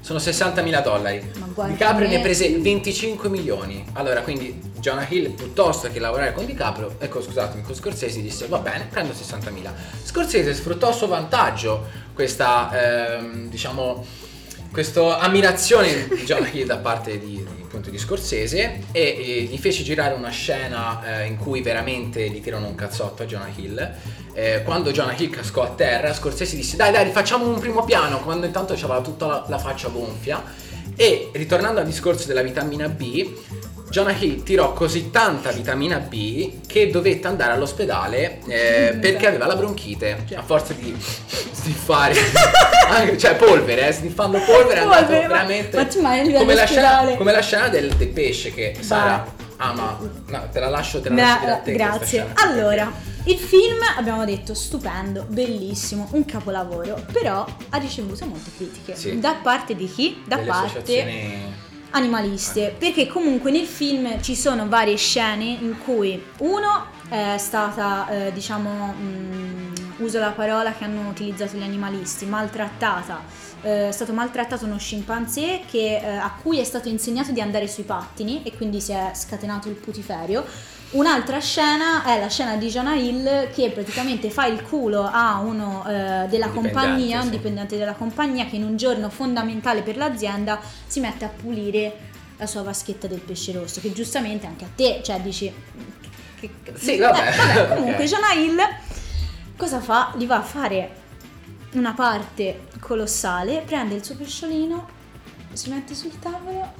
Sono 0.00 0.20
60.000 0.20 0.82
dollari. 0.84 1.32
DiCaprio 1.66 2.06
me. 2.06 2.16
ne 2.16 2.20
prese 2.22 2.56
25 2.60 3.28
milioni. 3.28 3.84
Allora, 3.94 4.20
quindi 4.20 4.60
Jonah 4.78 5.04
Hill, 5.08 5.32
piuttosto 5.32 5.90
che 5.90 5.98
lavorare 5.98 6.32
con 6.32 6.46
DiCaprio, 6.46 6.94
ecco 7.00 7.20
scusatemi, 7.20 7.62
con 7.64 7.74
Scorsese 7.74 8.22
disse 8.22 8.46
va 8.46 8.58
bene, 8.58 8.86
prendo 8.88 9.12
60.000. 9.12 9.68
Scorsese 10.04 10.54
sfruttò 10.54 10.90
a 10.90 10.92
suo 10.92 11.08
vantaggio 11.08 11.88
questa, 12.14 13.16
ehm, 13.16 13.48
diciamo, 13.48 14.04
questa 14.76 15.20
ammirazione 15.20 16.06
di 16.06 16.26
Hill 16.52 16.66
da 16.66 16.76
parte 16.76 17.18
di, 17.18 17.36
di, 17.36 17.62
appunto, 17.62 17.88
di 17.88 17.96
Scorsese 17.96 18.82
e, 18.92 19.00
e 19.00 19.42
gli 19.50 19.56
fece 19.56 19.82
girare 19.82 20.12
una 20.12 20.28
scena 20.28 21.22
eh, 21.22 21.24
in 21.28 21.38
cui 21.38 21.62
veramente 21.62 22.28
gli 22.28 22.42
tirano 22.42 22.66
un 22.66 22.74
cazzotto 22.74 23.22
a 23.22 23.24
Jonah 23.24 23.48
Hill. 23.56 23.94
Eh, 24.34 24.60
quando 24.64 24.90
Jonah 24.90 25.14
Hill 25.16 25.30
cascò 25.30 25.62
a 25.62 25.70
terra, 25.70 26.12
Scorsese 26.12 26.56
disse 26.56 26.76
dai 26.76 26.92
dai 26.92 27.04
rifacciamo 27.04 27.48
un 27.48 27.58
primo 27.58 27.84
piano, 27.84 28.20
quando 28.20 28.44
intanto 28.44 28.74
aveva 28.74 29.00
tutta 29.00 29.26
la, 29.26 29.46
la 29.48 29.56
faccia 29.56 29.88
gonfia. 29.88 30.44
E 30.94 31.30
ritornando 31.32 31.80
al 31.80 31.86
discorso 31.86 32.26
della 32.26 32.42
vitamina 32.42 32.86
B, 32.86 33.32
Jonah 33.88 34.14
Hill 34.14 34.42
tirò 34.42 34.74
così 34.74 35.10
tanta 35.10 35.52
vitamina 35.52 36.00
B 36.00 36.66
che 36.66 36.90
dovette 36.90 37.26
andare 37.26 37.52
all'ospedale 37.52 38.40
eh, 38.46 38.94
perché 39.00 39.26
aveva 39.26 39.46
la 39.46 39.56
bronchite 39.56 40.26
a 40.34 40.42
forza 40.42 40.74
di 40.74 40.94
sniffare, 41.66 42.14
anche- 42.88 43.18
cioè 43.18 43.34
polvere, 43.34 43.88
eh, 43.88 43.92
sniffando 43.92 44.38
polvere 44.38 44.80
è 44.80 44.82
andato 44.82 45.04
Polvere, 45.04 45.26
ma- 45.26 45.34
veramente 45.34 45.76
ma 45.76 45.84
tu 45.86 46.00
mai 46.00 46.32
come 46.32 46.54
la, 46.54 46.64
scena, 46.64 47.14
come 47.16 47.32
la 47.32 47.42
scena 47.42 47.68
del, 47.68 47.92
del 47.94 48.08
pesce 48.08 48.52
che 48.52 48.76
Sara 48.80 49.26
ama. 49.58 49.98
No, 50.28 50.48
te 50.52 50.60
la 50.60 50.68
lascio, 50.68 51.00
te 51.00 51.08
la 51.08 51.14
lascio 51.14 51.38
dire 51.40 51.50
a 51.50 51.56
Beh, 51.56 51.62
te 51.62 51.72
grazie. 51.72 52.26
Allora, 52.34 52.92
il 53.24 53.38
film 53.38 53.78
abbiamo 53.96 54.24
detto 54.24 54.54
stupendo, 54.54 55.24
bellissimo, 55.28 56.08
un 56.12 56.24
capolavoro, 56.24 57.04
però 57.12 57.44
ha 57.70 57.76
ricevuto 57.78 58.24
molte 58.26 58.50
critiche. 58.56 58.94
Sì. 58.94 59.18
Da 59.18 59.36
parte 59.42 59.74
di 59.74 59.90
chi? 59.90 60.22
Da 60.26 60.36
Delle 60.36 60.48
parte 60.48 60.66
associazioni 60.66 61.64
animaliste, 61.90 62.74
perché 62.78 63.06
comunque 63.06 63.50
nel 63.50 63.64
film 63.64 64.20
ci 64.20 64.36
sono 64.36 64.68
varie 64.68 64.96
scene 64.96 65.44
in 65.44 65.76
cui 65.82 66.22
uno 66.38 66.86
è 67.08 67.36
stata 67.38 68.08
eh, 68.10 68.32
diciamo 68.32 68.92
mh, 68.92 69.65
uso 69.98 70.18
la 70.18 70.30
parola 70.30 70.72
che 70.72 70.84
hanno 70.84 71.08
utilizzato 71.08 71.56
gli 71.56 71.62
animalisti, 71.62 72.24
maltrattata. 72.26 73.20
Eh, 73.62 73.88
è 73.88 73.92
stato 73.92 74.12
maltrattato 74.12 74.64
uno 74.66 74.78
scimpanzé 74.78 75.62
che, 75.70 75.96
eh, 76.02 76.06
a 76.16 76.32
cui 76.42 76.58
è 76.60 76.64
stato 76.64 76.88
insegnato 76.88 77.32
di 77.32 77.40
andare 77.40 77.66
sui 77.68 77.84
pattini 77.84 78.42
e 78.42 78.54
quindi 78.56 78.80
si 78.80 78.92
è 78.92 79.10
scatenato 79.14 79.68
il 79.68 79.74
putiferio. 79.74 80.44
Un'altra 80.90 81.40
scena 81.40 82.04
è 82.04 82.20
la 82.20 82.28
scena 82.28 82.54
di 82.56 82.68
Jonah 82.68 82.94
Hill 82.94 83.50
che 83.52 83.70
praticamente 83.70 84.30
fa 84.30 84.46
il 84.46 84.62
culo 84.62 85.02
a 85.10 85.40
uno 85.40 85.84
eh, 85.86 86.26
della 86.28 86.46
Un 86.46 86.52
compagnia, 86.52 86.94
dipendente, 86.94 87.16
un 87.16 87.22
sì. 87.24 87.30
dipendente 87.30 87.76
della 87.76 87.92
compagnia 87.94 88.46
che 88.46 88.56
in 88.56 88.62
un 88.64 88.76
giorno 88.76 89.08
fondamentale 89.10 89.82
per 89.82 89.96
l'azienda 89.96 90.60
si 90.86 91.00
mette 91.00 91.24
a 91.24 91.28
pulire 91.28 91.96
la 92.36 92.46
sua 92.46 92.62
vaschetta 92.62 93.06
del 93.08 93.18
pesce 93.20 93.50
rosso, 93.52 93.80
che 93.80 93.92
giustamente 93.92 94.46
anche 94.46 94.64
a 94.64 94.68
te, 94.74 95.00
cioè 95.02 95.18
dici... 95.20 95.52
che- 96.38 96.50
che- 96.62 96.72
Sì, 96.76 96.98
vabbè. 96.98 97.18
Eh, 97.18 97.36
vabbè, 97.54 97.74
comunque 97.74 98.04
Ok. 98.04 98.10
Jonah 98.10 98.32
Hill 98.34 98.60
cosa 99.56 99.80
fa? 99.80 100.12
Gli 100.16 100.26
va 100.26 100.36
a 100.36 100.42
fare 100.42 100.90
una 101.72 101.92
parte 101.92 102.66
colossale, 102.80 103.62
prende 103.66 103.94
il 103.94 104.04
suo 104.04 104.16
pesciolino, 104.16 104.88
si 105.52 105.70
mette 105.70 105.94
sul 105.94 106.18
tavolo 106.18 106.72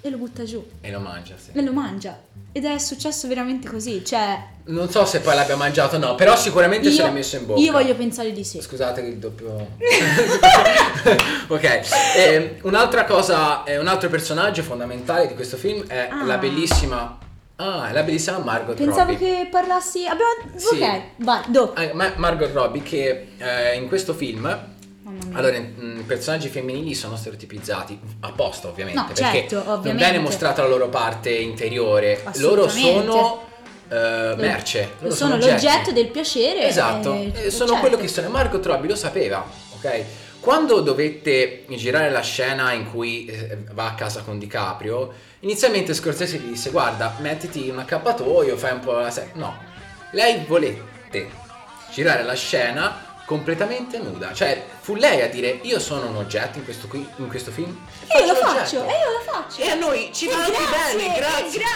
e 0.00 0.10
lo 0.10 0.18
butta 0.18 0.44
giù 0.44 0.62
E 0.82 0.90
lo 0.90 1.00
mangia, 1.00 1.34
sì. 1.38 1.50
e 1.52 1.62
lo 1.62 1.72
mangia. 1.72 2.20
Ed 2.52 2.64
è 2.66 2.78
successo 2.78 3.26
veramente 3.26 3.68
così, 3.68 4.04
cioè... 4.04 4.52
Non 4.66 4.88
so 4.90 5.04
se 5.04 5.20
poi 5.20 5.34
l'abbia 5.34 5.56
mangiato 5.56 5.96
o 5.96 5.98
no, 5.98 6.14
però 6.14 6.36
sicuramente 6.36 6.90
se 6.90 7.02
l'è 7.02 7.10
messo 7.10 7.36
in 7.36 7.46
bocca. 7.46 7.60
io 7.60 7.72
voglio 7.72 7.94
pensare 7.96 8.32
di 8.32 8.44
sì. 8.44 8.60
Scusate 8.60 9.00
il 9.00 9.16
doppio. 9.18 9.68
ok, 11.48 11.80
ehm, 12.16 12.50
un'altra 12.62 13.04
cosa, 13.04 13.64
eh, 13.64 13.78
un 13.78 13.86
altro 13.88 14.08
personaggio 14.08 14.62
fondamentale 14.62 15.26
di 15.26 15.34
questo 15.34 15.56
film 15.56 15.84
è 15.86 16.08
Ah. 16.10 16.24
la 16.24 16.38
bellissima. 16.38 17.18
Ah, 17.56 17.90
la 17.92 18.02
bellissima 18.02 18.38
Margot 18.38 18.76
Pensavo 18.76 19.12
Robbie. 19.12 19.16
che 19.42 19.48
parlassi... 19.50 20.06
Abbiamo... 20.06 20.30
Sì. 20.56 20.80
Ok, 20.80 21.00
vai, 21.18 21.40
dopo. 21.48 21.80
Eh, 21.80 21.92
Ma- 21.94 22.12
Margot 22.16 22.52
Robbie 22.52 22.82
che 22.82 23.28
eh, 23.38 23.76
in 23.76 23.86
questo 23.88 24.12
film 24.12 24.72
allora 25.32 25.58
mm, 25.58 26.00
i 26.00 26.02
personaggi 26.02 26.48
femminili 26.48 26.94
sono 26.94 27.16
stereotipizzati 27.16 27.98
apposta 28.20 28.68
ovviamente 28.68 29.00
No, 29.00 29.06
perché 29.06 29.22
certo, 29.22 29.54
non 29.56 29.78
ovviamente. 29.78 30.04
viene 30.10 30.18
mostrata 30.18 30.62
la 30.62 30.68
loro 30.68 30.88
parte 30.88 31.30
interiore 31.30 32.22
loro 32.36 32.68
sono 32.68 33.42
eh, 33.88 34.34
merce 34.36 34.92
loro 35.00 35.14
sono 35.14 35.34
oggetti. 35.34 35.50
l'oggetto 35.52 35.92
del 35.92 36.08
piacere. 36.08 36.66
Esatto, 36.66 37.12
sono 37.12 37.30
certo. 37.50 37.76
quello 37.76 37.96
che 37.96 38.08
sono. 38.08 38.28
Margot 38.30 38.64
Robbie 38.64 38.88
lo 38.88 38.96
sapeva, 38.96 39.44
ok? 39.76 40.04
Quando 40.44 40.80
dovette 40.80 41.64
girare 41.70 42.10
la 42.10 42.20
scena 42.20 42.72
in 42.72 42.90
cui 42.90 43.24
eh, 43.24 43.56
va 43.72 43.86
a 43.86 43.94
casa 43.94 44.20
con 44.20 44.38
DiCaprio, 44.38 45.10
inizialmente 45.40 45.94
Scorsese 45.94 46.36
gli 46.36 46.48
disse 46.48 46.68
guarda, 46.68 47.16
mettiti 47.20 47.70
un 47.70 47.78
accappatoio, 47.78 48.54
fai 48.54 48.72
un 48.72 48.80
po' 48.80 48.92
la 48.92 49.10
se-". 49.10 49.30
No, 49.32 49.56
lei 50.10 50.44
volette 50.46 51.30
girare 51.90 52.24
la 52.24 52.34
scena 52.34 53.22
completamente 53.24 53.96
nuda. 53.96 54.34
Cioè, 54.34 54.62
fu 54.80 54.96
lei 54.96 55.22
a 55.22 55.28
dire 55.28 55.60
io 55.62 55.78
sono 55.78 56.08
un 56.08 56.16
oggetto 56.16 56.58
in 56.58 56.64
questo, 56.64 56.88
qui, 56.88 57.08
in 57.16 57.28
questo 57.28 57.50
film. 57.50 57.74
E 58.06 58.18
io 58.18 58.26
lo 58.26 58.32
l'oggetto". 58.34 58.52
faccio, 58.52 58.76
e 58.84 58.90
io 58.90 59.12
lo 59.12 59.32
faccio. 59.32 59.62
E 59.62 59.70
a 59.70 59.74
noi 59.76 60.10
ci 60.12 60.26
va 60.26 60.44
anche 60.44 60.50
grazie, 60.52 60.96
bene, 60.98 61.16
e 61.16 61.20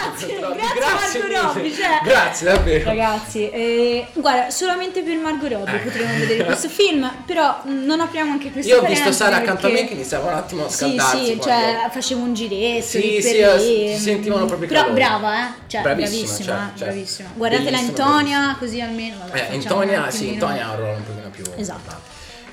grazie. 0.09 0.39
grazie, 0.39 0.79
grazie 0.79 1.19
Margot 1.19 1.53
Robbie, 1.55 1.71
cioè- 1.73 1.99
Grazie 2.03 2.45
davvero. 2.51 2.83
Ragazzi, 2.89 3.49
eh, 3.49 4.07
guarda, 4.13 4.49
solamente 4.49 5.01
per 5.01 5.17
Margot 5.17 5.51
Robbie 5.51 5.75
Eh. 5.75 5.79
potremmo 5.79 6.13
vedere 6.17 6.43
questo 6.45 6.69
film, 6.69 7.11
però 7.25 7.61
mh, 7.63 7.71
non 7.85 7.99
apriamo 7.99 8.31
anche 8.31 8.51
questa 8.51 8.73
Io 8.73 8.81
ho 8.81 8.85
visto 8.85 9.11
Sara 9.11 9.37
accanto 9.37 9.65
a 9.67 9.69
me 9.69 9.75
perché- 9.75 9.87
che 9.89 9.93
iniziava 9.95 10.31
un 10.31 10.37
attimo 10.37 10.65
a 10.65 10.69
Sì, 10.69 10.75
scaldarsi. 10.77 11.17
sì, 11.17 11.35
quando- 11.37 11.43
cioè 11.43 11.89
facevo 11.91 12.21
un 12.21 12.33
giretto 12.33 12.85
Sì, 12.85 13.19
sì, 13.21 13.37
eh, 13.37 13.57
lì, 13.57 13.93
si 13.95 14.01
sentivano 14.01 14.45
proprio 14.45 14.67
Però 14.67 14.81
calori. 14.81 14.99
brava, 14.99 15.39
eh? 15.47 15.51
Cioè, 15.67 15.81
Bravissima, 15.81 16.17
bravissima, 16.19 16.55
cioè, 16.55 16.77
cioè, 16.77 16.87
bravissima. 16.87 17.29
Guardatela 17.35 17.77
Antonia, 17.77 18.55
così 18.59 18.81
almeno 18.81 19.17
vabbè, 19.19 19.47
Eh, 19.51 19.55
Antonia, 19.55 20.09
sì, 20.11 20.29
Antonia 20.29 20.67
ha 20.67 20.71
un 20.71 20.75
ruolo 20.77 20.95
un 20.97 21.03
pochino 21.05 21.29
più 21.29 21.43
Esatto. 21.55 21.77
importante. 21.79 22.07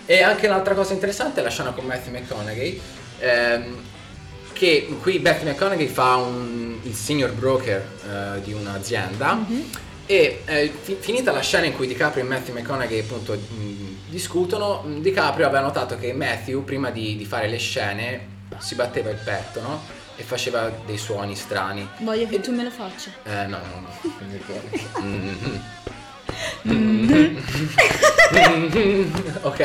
E 0.08 0.22
anche 0.22 0.46
un'altra 0.46 0.74
cosa 0.74 0.92
interessante 0.92 1.40
è 1.40 1.42
la 1.42 1.50
scena 1.50 1.70
con 1.72 1.84
Matthew 1.84 2.12
McConaughey, 2.12 2.80
ehm, 3.18 3.82
che 4.52 4.88
qui 5.02 5.18
Matthew 5.18 5.48
McConaughey 5.50 5.86
fa 5.88 6.14
un- 6.16 6.65
il 6.86 6.94
senior 6.94 7.32
broker 7.32 7.84
eh, 8.36 8.40
di 8.42 8.52
un'azienda 8.52 9.34
Mhm. 9.34 9.70
e 10.06 10.42
eh, 10.44 10.72
fi- 10.82 10.96
finita 11.00 11.32
la 11.32 11.40
scena 11.40 11.66
in 11.66 11.74
cui 11.74 11.86
DiCaprio 11.86 12.22
e 12.22 12.26
Matthew 12.26 12.54
McConaughey 12.54 13.00
appunto 13.00 13.32
mh, 13.34 13.96
discutono, 14.08 14.84
DiCaprio 15.00 15.46
aveva 15.46 15.62
notato 15.62 15.96
che 15.98 16.12
Matthew 16.12 16.62
prima 16.64 16.90
di, 16.90 17.16
di 17.16 17.24
fare 17.24 17.48
le 17.48 17.58
scene 17.58 18.34
si 18.58 18.74
batteva 18.76 19.10
il 19.10 19.18
petto, 19.22 19.60
no? 19.60 19.82
E 20.18 20.22
faceva 20.22 20.72
dei 20.86 20.96
suoni 20.96 21.34
strani. 21.36 21.86
Voglio 21.98 22.26
che 22.26 22.36
E- 22.36 22.40
tu 22.40 22.52
me 22.52 22.62
lo 22.62 22.70
faccia. 22.70 23.10
Eh 23.24 23.46
no, 23.46 23.58
no, 23.58 23.80
no. 23.80 23.88
poi- 24.46 25.04
Mhm. 26.66 27.40
ok. 29.42 29.60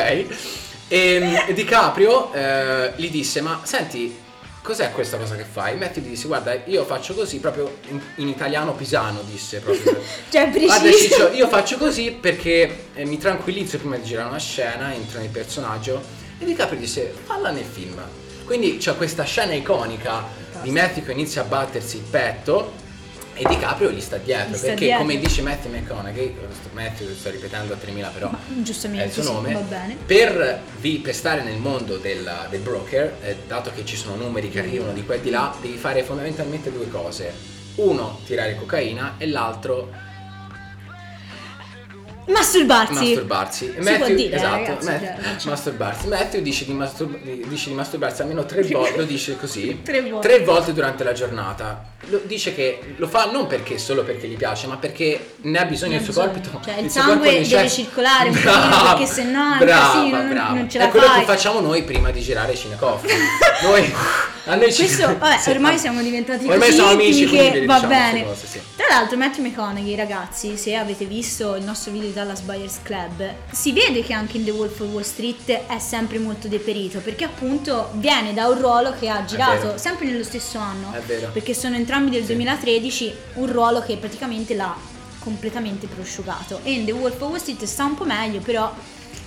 E, 0.87 1.43
e 1.47 1.53
DiCaprio 1.53 2.33
eh, 2.33 2.93
gli 2.97 3.09
disse: 3.09 3.41
Ma 3.41 3.61
senti, 3.63 4.13
cos'è 4.61 4.91
questa 4.91 5.17
cosa 5.17 5.35
che 5.35 5.43
fai? 5.43 5.77
Metti 5.77 6.01
gli 6.01 6.09
disse: 6.09 6.27
Guarda, 6.27 6.53
io 6.65 6.85
faccio 6.85 7.13
così 7.13 7.39
proprio 7.39 7.77
in, 7.89 7.99
in 8.15 8.27
italiano 8.27 8.73
pisano, 8.73 9.21
disse 9.23 9.59
proprio. 9.59 9.99
Cioè, 10.29 10.49
Guarda 10.49 10.79
preciso. 10.79 11.15
Ciccio, 11.15 11.31
io 11.31 11.47
faccio 11.47 11.77
così 11.77 12.11
perché 12.11 12.87
eh, 12.93 13.05
mi 13.05 13.17
tranquillizzo 13.17 13.77
prima 13.77 13.97
di 13.97 14.03
girare 14.03 14.29
una 14.29 14.39
scena, 14.39 14.93
entro 14.93 15.19
nel 15.19 15.29
personaggio. 15.29 16.01
E 16.37 16.45
DiCaprio 16.45 16.79
disse: 16.79 17.13
Falla 17.25 17.51
nel 17.51 17.65
film. 17.65 18.01
Quindi 18.45 18.77
c'è 18.77 18.95
questa 18.95 19.23
scena 19.23 19.53
iconica 19.53 20.23
di 20.61 20.71
Matthew 20.71 21.05
che 21.05 21.11
inizia 21.11 21.41
a 21.41 21.45
battersi 21.45 21.97
il 21.97 22.03
petto 22.03 22.73
e 23.33 23.45
DiCaprio 23.47 23.91
gli 23.91 24.01
sta 24.01 24.17
dietro. 24.17 24.51
Gli 24.51 24.55
sta 24.55 24.67
perché 24.67 24.85
dietro. 24.85 25.01
come 25.01 25.17
dice 25.17 25.41
Matthew 25.41 25.71
McConaughey, 25.71 26.35
Matthew 26.73 27.13
sto 27.13 27.29
ripetendo 27.29 27.73
a 27.73 27.77
3000 27.77 28.07
però 28.09 28.29
Ma, 28.29 28.37
è 28.37 28.61
giustamente, 28.61 29.05
il 29.05 29.11
suo 29.11 29.23
sì, 29.23 29.31
nome, 29.31 29.53
va 29.53 29.59
bene. 29.59 29.97
per, 30.05 30.61
vi, 30.79 30.97
per 30.97 31.15
stare 31.15 31.43
nel 31.43 31.57
mondo 31.57 31.97
del, 31.97 32.47
del 32.49 32.61
broker, 32.61 33.17
eh, 33.21 33.37
dato 33.47 33.71
che 33.73 33.85
ci 33.85 33.95
sono 33.95 34.15
numeri 34.15 34.49
che 34.49 34.59
arrivano 34.59 34.91
di 34.93 35.03
qua 35.03 35.15
e 35.15 35.21
di 35.21 35.29
là, 35.29 35.55
devi 35.59 35.77
fare 35.77 36.03
fondamentalmente 36.03 36.71
due 36.71 36.89
cose. 36.89 37.59
Uno, 37.75 38.19
tirare 38.25 38.55
cocaina 38.55 39.15
e 39.17 39.27
l'altro 39.27 40.09
Masturbarsi. 42.31 42.93
masturbarsi. 42.93 43.73
Si 43.79 43.91
può 43.97 44.07
dire, 44.07 44.35
esatto, 44.35 44.55
ragazzi, 44.57 44.85
Matt- 44.85 44.99
cioè, 45.21 45.35
c'è- 45.37 45.49
masturbarsi. 45.49 46.07
Matthew 46.07 46.41
dice 46.41 46.65
di, 46.65 46.73
mastur- 46.73 47.17
di- 47.21 47.43
dice 47.47 47.69
di 47.69 47.75
masturbarsi 47.75 48.21
almeno 48.21 48.45
tre 48.45 48.61
volte, 48.63 48.97
lo 48.97 49.03
dice 49.03 49.37
così, 49.37 49.81
Tre 49.83 50.01
volte. 50.01 50.39
volte 50.43 50.73
durante 50.73 51.03
la 51.03 51.13
giornata. 51.13 51.83
Lo- 52.05 52.21
dice 52.25 52.55
che 52.55 52.79
lo 52.97 53.07
fa 53.07 53.25
non 53.31 53.45
perché 53.47 53.77
solo 53.77 54.03
perché 54.03 54.27
gli 54.27 54.35
piace, 54.37 54.65
ma 54.67 54.77
perché 54.77 55.33
ne 55.41 55.59
ha 55.59 55.65
bisogno 55.65 55.97
il 55.97 56.03
suo 56.03 56.13
corpo. 56.13 56.39
Cioè, 56.63 56.79
il 56.79 56.89
suo 56.89 57.01
sangue 57.01 57.25
deve 57.27 57.39
necessita- 57.39 57.67
circolare 57.67 58.29
un 58.29 58.35
pochino, 58.41 58.95
perché 58.95 59.21
è 59.21 59.23
un 59.41 59.57
brava, 59.59 60.01
non- 60.03 60.55
non 60.57 60.69
ce 60.69 60.77
la 60.79 60.85
È 60.85 60.89
quello 60.89 61.05
fai. 61.05 61.19
che 61.19 61.25
facciamo 61.25 61.59
noi 61.59 61.83
prima 61.83 62.09
di 62.11 62.21
girare 62.21 62.55
Cinecoffee. 62.55 63.15
noi, 63.63 63.93
a 64.45 64.55
noi 64.55 64.73
ci- 64.73 64.83
Questo, 64.85 65.05
vabbè, 65.17 65.37
sì, 65.39 65.49
ormai 65.51 65.75
ah, 65.75 65.77
siamo 65.77 66.01
diventati 66.01 66.43
Ormai 66.45 66.59
così 66.59 66.71
siamo 66.73 66.89
amici, 66.89 67.25
che 67.27 67.51
vi 67.59 67.65
va 67.65 67.75
diciamo 67.75 67.93
bene. 67.93 68.23
cose, 68.23 68.47
sì. 68.47 68.59
Tra 68.75 68.85
l'altro 68.89 69.17
Matthew 69.17 69.45
McConaughey, 69.45 69.95
ragazzi, 69.95 70.57
se 70.57 70.75
avete 70.75 71.05
visto 71.05 71.55
il 71.55 71.63
nostro 71.63 71.91
video 71.91 72.07
di 72.07 72.13
Dallas 72.13 72.41
Buyers 72.41 72.79
Club, 72.81 73.33
si 73.51 73.71
vede 73.71 74.03
che 74.03 74.13
anche 74.13 74.37
in 74.37 74.43
The 74.45 74.51
Wolf 74.51 74.79
of 74.79 74.87
Wall 74.89 75.03
Street 75.03 75.49
è 75.67 75.79
sempre 75.79 76.17
molto 76.19 76.47
deperito, 76.47 76.99
perché 76.99 77.23
appunto 77.25 77.89
viene 77.93 78.33
da 78.33 78.47
un 78.47 78.59
ruolo 78.59 78.93
che 78.99 79.07
ha 79.09 79.23
girato 79.25 79.77
sempre 79.77 80.05
nello 80.07 80.23
stesso 80.23 80.57
anno, 80.57 80.91
È 80.93 80.99
vero. 81.01 81.29
perché 81.31 81.53
sono 81.53 81.75
entrambi 81.75 82.09
del 82.09 82.21
Sì. 82.21 82.33
2013, 82.33 83.13
un 83.35 83.51
ruolo 83.51 83.81
che 83.81 83.97
praticamente 83.97 84.55
l'ha 84.55 84.75
completamente 85.19 85.85
prosciugato. 85.87 86.61
E 86.63 86.71
in 86.71 86.85
The 86.85 86.91
Wolf 86.93 87.21
of 87.21 87.29
Wall 87.29 87.39
Street 87.39 87.63
sta 87.65 87.83
un 87.85 87.93
po' 87.95 88.05
meglio, 88.05 88.39
però 88.39 88.73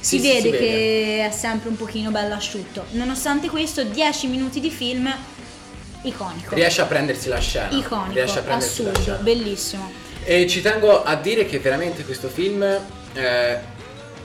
si 0.05 0.19
Sì, 0.21 0.27
vede 0.29 0.41
si 0.41 0.51
che 0.51 0.59
vede. 0.59 1.27
è 1.27 1.31
sempre 1.31 1.71
un 1.71 1.77
pochino 1.77 2.11
bello 2.11 2.35
asciutto. 2.35 2.85
Nonostante 2.91 3.49
questo, 3.49 3.85
10 3.85 4.27
minuti 4.27 4.61
di 4.61 4.71
film 4.71 5.11
iconico. 6.03 6.55
Riesce 6.55 6.83
a 6.83 6.85
prendersi 6.85 7.29
la 7.29 7.39
scena. 7.39 7.71
Iconico, 7.71 8.13
riesce 8.13 8.39
a 8.39 8.43
prendersi 8.43 8.83
la 8.83 8.91
assurdo, 8.91 9.01
scena. 9.01 9.17
bellissimo. 9.23 9.91
E 10.25 10.47
ci 10.47 10.61
tengo 10.61 11.03
a 11.03 11.15
dire 11.17 11.47
che 11.47 11.59
veramente 11.59 12.05
questo 12.05 12.29
film 12.29 12.63
eh, 13.15 13.59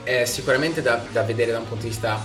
è 0.04 0.24
sicuramente 0.26 0.82
da, 0.82 1.02
da 1.10 1.22
vedere 1.22 1.52
da 1.52 1.58
un 1.58 1.66
punto 1.68 1.84
di 1.84 1.88
vista. 1.88 2.22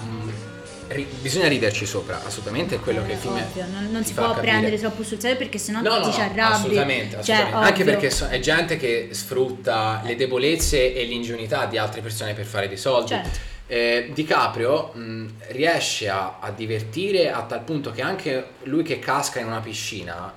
Mm, 0.88 0.92
ri- 0.92 1.08
bisogna 1.22 1.48
riderci 1.48 1.86
sopra, 1.86 2.22
assolutamente 2.26 2.76
è 2.76 2.80
quello 2.80 3.04
che 3.06 3.14
il 3.14 3.18
film 3.18 3.34
Ovvio, 3.36 3.66
non, 3.72 3.90
non 3.92 4.04
si 4.06 4.14
può 4.14 4.28
capire. 4.28 4.42
prendere 4.42 4.78
troppo 4.78 5.04
sul 5.04 5.20
serio 5.20 5.38
perché 5.38 5.58
sennò 5.58 5.82
No, 5.82 5.98
no, 5.98 6.06
ti 6.06 6.12
ci 6.14 6.20
no, 6.20 6.26
arrabbi. 6.26 6.54
assolutamente, 6.54 7.10
Cioè, 7.24 7.36
assolutamente. 7.36 7.56
anche 7.68 7.82
ovvio. 7.82 7.94
perché 7.94 8.10
so- 8.12 8.28
è 8.28 8.40
gente 8.40 8.78
che 8.78 9.10
sfrutta 9.12 10.02
le 10.06 10.16
debolezze 10.16 10.94
e 10.96 11.04
l'ingenuità 11.04 11.66
di 11.66 11.78
altre 11.78 12.02
persone 12.02 12.34
per 12.34 12.46
fare 12.46 12.68
dei 12.68 12.78
soldi. 12.78 13.10
Certo. 13.10 13.54
Eh, 13.68 14.12
DiCaprio 14.14 14.92
mh, 14.94 15.26
riesce 15.48 16.08
a, 16.08 16.38
a 16.40 16.52
divertire 16.52 17.32
a 17.32 17.42
tal 17.44 17.62
punto 17.64 17.90
che 17.92 18.02
anche 18.04 18.50
lui 18.64 18.84
che 18.84 19.00
casca 19.00 19.40
in 19.40 19.48
una 19.48 19.60
piscina, 19.60 20.32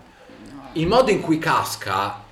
il 0.75 0.87
modo 0.87 1.11
in 1.11 1.21
cui 1.21 1.39
casca, 1.39 2.25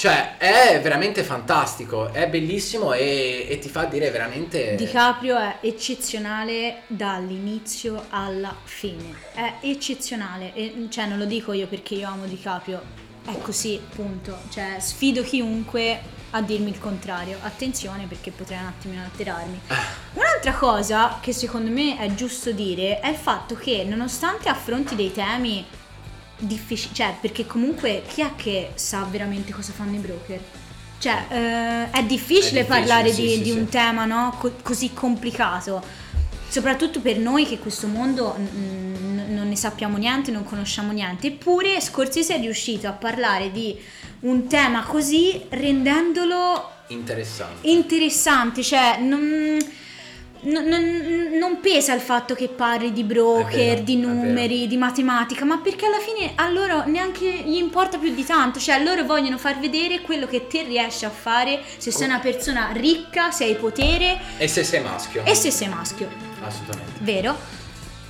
cioè 0.00 0.38
è 0.38 0.80
veramente 0.82 1.22
fantastico, 1.22 2.10
è 2.10 2.26
bellissimo 2.26 2.94
e, 2.94 3.46
e 3.46 3.58
ti 3.58 3.68
fa 3.68 3.84
dire 3.84 4.10
veramente... 4.10 4.74
DiCaprio 4.74 5.36
è 5.36 5.58
eccezionale 5.60 6.84
dall'inizio 6.86 8.06
alla 8.08 8.56
fine. 8.64 9.14
È 9.34 9.56
eccezionale. 9.60 10.54
E, 10.54 10.86
cioè, 10.88 11.04
non 11.04 11.18
lo 11.18 11.26
dico 11.26 11.52
io 11.52 11.66
perché 11.66 11.96
io 11.96 12.08
amo 12.08 12.24
DiCaprio. 12.24 12.80
È 13.26 13.30
è 13.30 13.42
così, 13.42 13.78
punto. 13.94 14.38
Cioè, 14.48 14.76
sfido 14.78 15.22
chiunque 15.22 16.00
a 16.30 16.40
dirmi 16.40 16.70
il 16.70 16.78
contrario. 16.78 17.36
Attenzione 17.42 18.06
perché 18.06 18.30
potrei 18.30 18.58
un 18.58 18.68
attimino 18.68 19.02
alterarmi. 19.02 19.60
Un'altra 20.14 20.54
cosa 20.54 21.18
che 21.20 21.34
secondo 21.34 21.70
me 21.70 21.98
è 21.98 22.14
giusto 22.14 22.52
dire 22.52 23.00
è 23.00 23.08
il 23.08 23.16
fatto 23.16 23.54
che 23.54 23.84
nonostante 23.84 24.48
affronti 24.48 24.96
dei 24.96 25.12
temi 25.12 25.62
difficili, 26.40 26.94
cioè 26.94 27.14
perché 27.20 27.46
comunque 27.46 28.02
chi 28.06 28.22
è 28.22 28.34
che 28.36 28.72
sa 28.74 29.06
veramente 29.08 29.52
cosa 29.52 29.72
fanno 29.72 29.94
i 29.96 29.98
broker? 29.98 30.40
Cioè, 30.98 31.26
eh, 31.30 31.90
è, 31.90 32.02
difficile 32.02 32.02
È 32.02 32.04
difficile, 32.06 32.64
parlare 32.64 33.12
sì, 33.12 33.22
di, 33.22 33.28
sì, 33.28 33.42
di 33.42 33.50
sì. 33.50 33.58
un 33.58 33.68
tema 33.68 34.04
no? 34.04 34.36
Co- 34.38 34.56
così 34.62 34.92
complicato. 34.92 35.82
Soprattutto 36.48 37.00
per 37.00 37.16
noi 37.16 37.46
che 37.46 37.58
questo 37.58 37.86
mondo 37.86 38.36
mm, 38.38 39.32
non 39.34 39.48
ne 39.48 39.56
sappiamo 39.56 39.96
niente, 39.96 40.30
non 40.30 40.44
conosciamo 40.44 40.92
niente. 40.92 41.28
Eppure 41.28 41.80
Scorsese 41.80 42.34
è 42.34 42.40
riuscito 42.40 42.86
a 42.88 42.92
parlare 42.92 43.50
di 43.50 43.78
un 44.20 44.46
tema 44.46 44.82
così 44.82 45.40
rendendolo 45.48 46.78
Interessante. 46.88 47.68
interessante, 47.68 48.62
cioè 48.62 48.98
non, 49.00 49.56
non- 50.42 50.64
non- 50.64 51.28
non 51.38 51.60
pesa 51.60 51.92
il 51.94 52.00
fatto 52.00 52.34
che 52.34 52.48
parli 52.48 52.92
di 52.92 53.02
broker, 53.04 53.50
vero, 53.76 53.80
di 53.82 53.96
numeri, 53.96 54.66
di 54.66 54.76
matematica, 54.76 55.44
ma 55.44 55.58
perché 55.58 55.86
alla 55.86 55.98
fine 55.98 56.32
a 56.34 56.48
loro 56.50 56.84
neanche 56.86 57.26
gli 57.44 57.56
importa 57.56 57.98
più 57.98 58.14
di 58.14 58.24
tanto, 58.24 58.58
cioè 58.58 58.82
loro 58.82 59.04
vogliono 59.04 59.38
far 59.38 59.58
vedere 59.58 60.00
quello 60.00 60.26
che 60.26 60.46
te 60.46 60.62
riesci 60.62 61.04
a 61.04 61.10
fare 61.10 61.60
se 61.76 61.90
sei 61.90 62.06
una 62.06 62.18
persona 62.20 62.70
ricca, 62.72 63.30
se 63.30 63.44
hai 63.44 63.54
potere 63.56 64.18
E 64.38 64.48
se 64.48 64.64
sei 64.64 64.80
maschio? 64.82 65.24
e 65.24 65.34
se 65.34 65.50
sei 65.50 65.68
maschio, 65.68 66.08
Assolutamente. 66.42 66.92
vero? 67.00 67.58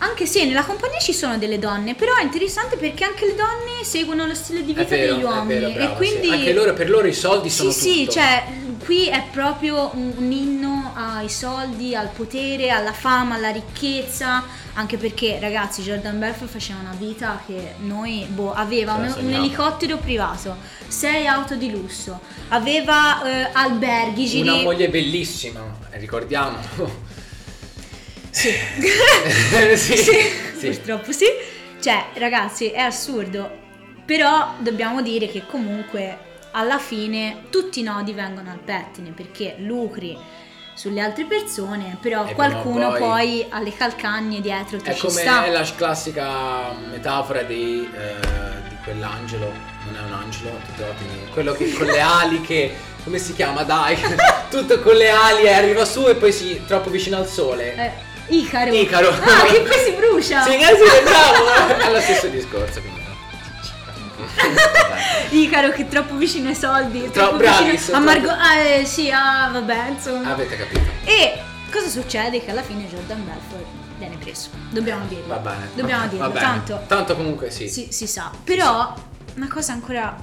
Anche 0.02 0.25
se 0.25 0.44
nella 0.46 0.64
compagnia 0.64 0.99
ci 0.99 1.12
sono 1.12 1.37
delle 1.37 1.58
donne, 1.58 1.94
però 1.94 2.14
è 2.14 2.22
interessante 2.22 2.76
perché 2.78 3.04
anche 3.04 3.26
le 3.26 3.34
donne 3.34 3.84
seguono 3.84 4.25
lo 4.26 4.34
stile 4.34 4.60
di 4.64 4.72
vita 4.72 4.84
vero, 4.84 5.14
degli 5.14 5.22
uomini 5.22 5.60
vero, 5.60 5.72
brava, 5.72 5.92
e 5.92 5.96
quindi 5.96 6.26
sì. 6.28 6.32
Anche 6.32 6.52
loro, 6.54 6.72
per 6.72 6.88
loro 6.88 7.06
i 7.06 7.12
soldi 7.12 7.50
sono 7.50 7.70
sì, 7.70 7.80
sì, 7.80 7.99
tutto. 8.04 8.12
cioè 8.12 8.44
qui 8.84 9.06
è 9.06 9.25
proprio 9.30 9.90
un, 9.94 10.12
un 10.16 10.32
inno 10.32 10.92
ai 10.94 11.28
soldi, 11.28 11.94
al 11.94 12.08
potere, 12.08 12.70
alla 12.70 12.92
fama, 12.92 13.37
alla 13.37 13.50
ricchezza, 13.50 14.44
anche 14.75 14.96
perché 14.96 15.38
ragazzi 15.40 15.82
Jordan 15.82 16.18
Belfort 16.18 16.50
faceva 16.50 16.80
una 16.80 16.94
vita 16.99 17.42
che 17.46 17.75
noi, 17.80 18.26
boh, 18.28 18.52
aveva 18.52 18.94
un, 18.94 19.14
un 19.18 19.32
elicottero 19.32 19.99
privato, 19.99 20.56
sei 20.88 21.26
auto 21.26 21.54
di 21.56 21.70
lusso, 21.70 22.20
aveva 22.49 23.22
eh, 23.22 23.50
alberghi, 23.52 24.26
giri... 24.26 24.49
Una 24.49 24.62
moglie 24.62 24.88
bellissima, 24.88 25.60
ricordiamo. 25.90 26.58
Sì. 28.30 28.50
sì, 29.76 29.96
Sì, 29.96 30.12
sì. 30.56 30.66
purtroppo 30.68 31.12
sì. 31.12 31.26
Cioè, 31.80 32.06
ragazzi, 32.14 32.68
è 32.68 32.80
assurdo. 32.80 33.58
Però 34.04 34.54
dobbiamo 34.58 35.02
dire 35.02 35.28
che 35.28 35.46
comunque 35.46 36.29
alla 36.52 36.78
fine 36.78 37.45
tutti 37.50 37.80
i 37.80 37.83
nodi 37.83 38.12
vengono 38.12 38.50
al 38.50 38.59
pettine 38.59 39.11
perché 39.11 39.57
lucri 39.59 40.16
sulle 40.75 41.00
altre 41.00 41.25
persone, 41.25 41.99
però 42.00 42.25
E 42.26 42.35
qualcuno 42.35 42.88
poi... 42.90 42.99
poi- 42.99 43.47
alle 43.50 43.75
calcagne 43.75 44.40
dietro 44.40 44.78
ti 44.78 44.88
È 44.90 44.95
ci 44.95 45.00
come 45.07 45.21
sta. 45.21 45.47
la 45.47 45.66
classica 45.76 46.73
metafora 46.90 47.42
di, 47.42 47.88
eh, 47.92 48.69
di 48.69 48.76
quell'angelo, 48.83 49.52
non 49.85 49.97
è 49.97 50.00
un 50.07 50.12
angelo, 50.12 50.59
quello 51.33 51.52
che 51.52 51.71
con 51.75 51.87
le 51.87 52.00
ali 52.00 52.40
che 52.40 52.75
come 53.04 53.19
si 53.19 53.35
chiama? 53.35 53.62
Dai, 53.62 53.97
tutto 54.50 54.80
con 54.80 54.95
le 54.95 55.11
ali 55.11 55.42
e 55.42 55.52
arriva 55.52 55.85
su 55.85 56.07
e 56.07 56.14
poi 56.14 56.33
si 56.33 56.62
troppo 56.66 56.88
vicino 56.90 57.16
al 57.19 57.26
sole. 57.28 57.75
Eh, 57.76 58.09
Icaro. 58.35 58.73
Icaro. 58.73 59.09
Ah, 59.09 59.42
che 59.50 59.61
poi 59.61 59.78
si 59.85 59.92
brucia. 59.92 60.42
Sì, 60.42 60.54
eh, 60.54 60.64
sì, 60.66 61.02
bravo, 61.02 61.76
è 61.83 61.90
lo 61.92 62.00
stesso 62.00 62.28
discorso 62.28 62.80
quindi. 62.80 63.00
Icaro 65.30 65.70
che 65.70 65.82
è 65.82 65.88
troppo 65.88 66.14
vicino 66.16 66.48
ai 66.48 66.54
soldi, 66.54 67.04
è 67.04 67.10
Troppo 67.10 67.36
bravi, 67.36 67.70
vicino 67.70 67.96
a 67.96 68.00
Margot. 68.00 68.36
Ah, 68.38 68.56
eh, 68.56 68.84
sì, 68.84 69.10
ah, 69.10 69.50
vabbè, 69.52 69.88
insomma. 69.90 70.32
Avete 70.32 70.56
capito. 70.56 70.80
E 71.04 71.40
cosa 71.70 71.88
succede? 71.88 72.44
Che 72.44 72.50
alla 72.50 72.62
fine 72.62 72.88
Jordan 72.88 73.24
Belfort 73.24 73.66
viene 73.98 74.16
preso. 74.16 74.48
Dobbiamo 74.70 75.04
dirlo. 75.06 75.26
Va 75.28 75.36
bene. 75.36 75.68
Dobbiamo 75.74 76.02
va, 76.02 76.08
dirlo. 76.08 76.28
bene. 76.28 76.40
Tanto 76.40 76.82
Tanto 76.86 77.16
comunque 77.16 77.50
sì. 77.50 77.68
si, 77.68 77.88
si 77.90 78.06
sa. 78.06 78.30
Però 78.42 78.94
una 79.36 79.48
cosa 79.48 79.72
ancora 79.72 80.16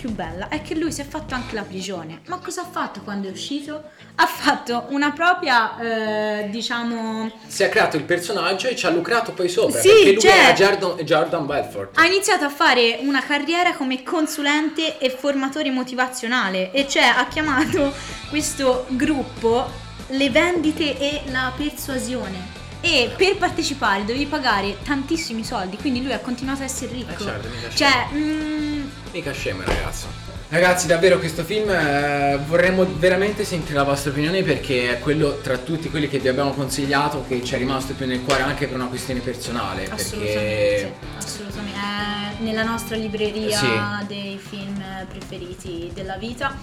più 0.00 0.10
bella 0.10 0.48
è 0.48 0.62
che 0.62 0.74
lui 0.74 0.90
si 0.90 1.02
è 1.02 1.04
fatto 1.04 1.34
anche 1.34 1.54
la 1.54 1.62
prigione. 1.62 2.22
Ma 2.28 2.38
cosa 2.38 2.62
ha 2.62 2.64
fatto 2.64 3.02
quando 3.02 3.28
è 3.28 3.30
uscito? 3.30 3.82
Ha 4.14 4.26
fatto 4.26 4.86
una 4.88 5.10
propria, 5.10 5.78
eh, 5.78 6.48
diciamo. 6.48 7.30
Si 7.46 7.62
è 7.62 7.68
creato 7.68 7.98
il 7.98 8.04
personaggio 8.04 8.68
e 8.68 8.76
ci 8.76 8.86
ha 8.86 8.90
lucrato 8.90 9.32
poi 9.32 9.50
sopra. 9.50 9.78
Sì, 9.78 9.88
perché 9.88 10.12
lui 10.12 10.20
cioè- 10.20 10.32
era 10.32 10.52
Jordan, 10.54 10.96
Jordan 11.04 11.46
Belfort. 11.46 11.98
Ha 11.98 12.06
iniziato 12.06 12.46
a 12.46 12.48
fare 12.48 12.98
una 13.02 13.22
carriera 13.22 13.74
come 13.74 14.02
consulente 14.02 14.98
e 14.98 15.10
formatore 15.10 15.70
motivazionale 15.70 16.72
e 16.72 16.88
cioè 16.88 17.02
ha 17.04 17.26
chiamato 17.28 17.92
questo 18.30 18.86
gruppo 18.88 19.70
le 20.08 20.30
vendite 20.30 20.98
e 20.98 21.22
la 21.26 21.52
persuasione. 21.54 22.58
E 22.82 23.10
per 23.14 23.36
partecipare 23.36 24.06
dovevi 24.06 24.24
pagare 24.24 24.78
tantissimi 24.82 25.44
soldi, 25.44 25.76
quindi 25.76 26.02
lui 26.02 26.14
ha 26.14 26.18
continuato 26.20 26.62
a 26.62 26.64
essere 26.64 26.92
ricco. 26.92 27.22
Eh 27.22 27.26
certo, 27.26 27.48
cioè, 27.74 28.06
mm, 28.14 28.88
Mica 29.12 29.32
scemo 29.32 29.62
ragazzo. 29.64 30.06
Ragazzi, 30.50 30.86
davvero 30.86 31.18
questo 31.18 31.44
film 31.44 31.70
eh, 31.70 32.38
vorremmo 32.46 32.84
veramente 32.96 33.44
sentire 33.44 33.74
la 33.74 33.82
vostra 33.84 34.10
opinione 34.10 34.42
perché 34.42 34.96
è 34.96 34.98
quello 35.00 35.38
tra 35.40 35.56
tutti 35.58 35.88
quelli 35.90 36.08
che 36.08 36.18
vi 36.18 36.28
abbiamo 36.28 36.52
consigliato 36.52 37.24
che 37.28 37.42
ci 37.44 37.54
è 37.54 37.58
rimasto 37.58 37.94
più 37.94 38.06
nel 38.06 38.22
cuore 38.22 38.42
anche 38.42 38.66
per 38.66 38.76
una 38.76 38.86
questione 38.86 39.20
personale. 39.20 39.88
assolutamente, 39.88 40.34
Perché 40.34 40.94
sì, 41.18 41.26
assolutamente. 41.26 41.78
È 41.80 42.42
nella 42.42 42.62
nostra 42.64 42.96
libreria 42.96 43.56
Sì. 43.56 43.66
dei 44.06 44.38
film 44.38 44.82
preferiti 45.08 45.90
della 45.94 46.16
vita. 46.16 46.56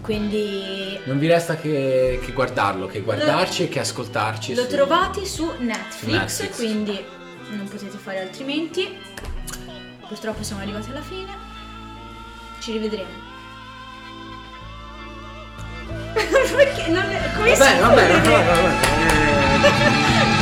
Quindi 0.00 0.98
non 1.04 1.18
vi 1.18 1.26
resta 1.26 1.56
che, 1.56 2.20
che 2.24 2.32
guardarlo, 2.32 2.86
che 2.86 3.00
guardarci 3.00 3.64
e 3.64 3.68
che 3.68 3.80
ascoltarci. 3.80 4.54
Lo 4.54 4.62
su- 4.62 4.68
trovate 4.68 5.24
su 5.24 5.50
Netflix, 5.58 6.12
Netflix. 6.40 6.56
quindi 6.56 7.04
non 7.50 7.66
potete 7.68 7.96
fare 7.96 8.20
altrimenti. 8.20 8.96
Purtroppo 10.06 10.42
siamo 10.42 10.62
arrivati 10.62 10.90
alla 10.90 11.02
fine. 11.02 11.32
Ci 12.60 12.72
rivedremo. 12.72 13.32
Perché 16.56 16.88
non 16.88 17.04
è... 17.04 17.32
come 17.34 17.54
Va 17.54 17.64
bene, 17.64 17.80
va 17.80 17.88
bene, 17.88 18.12
va 18.12 18.20
bene. 19.60 20.33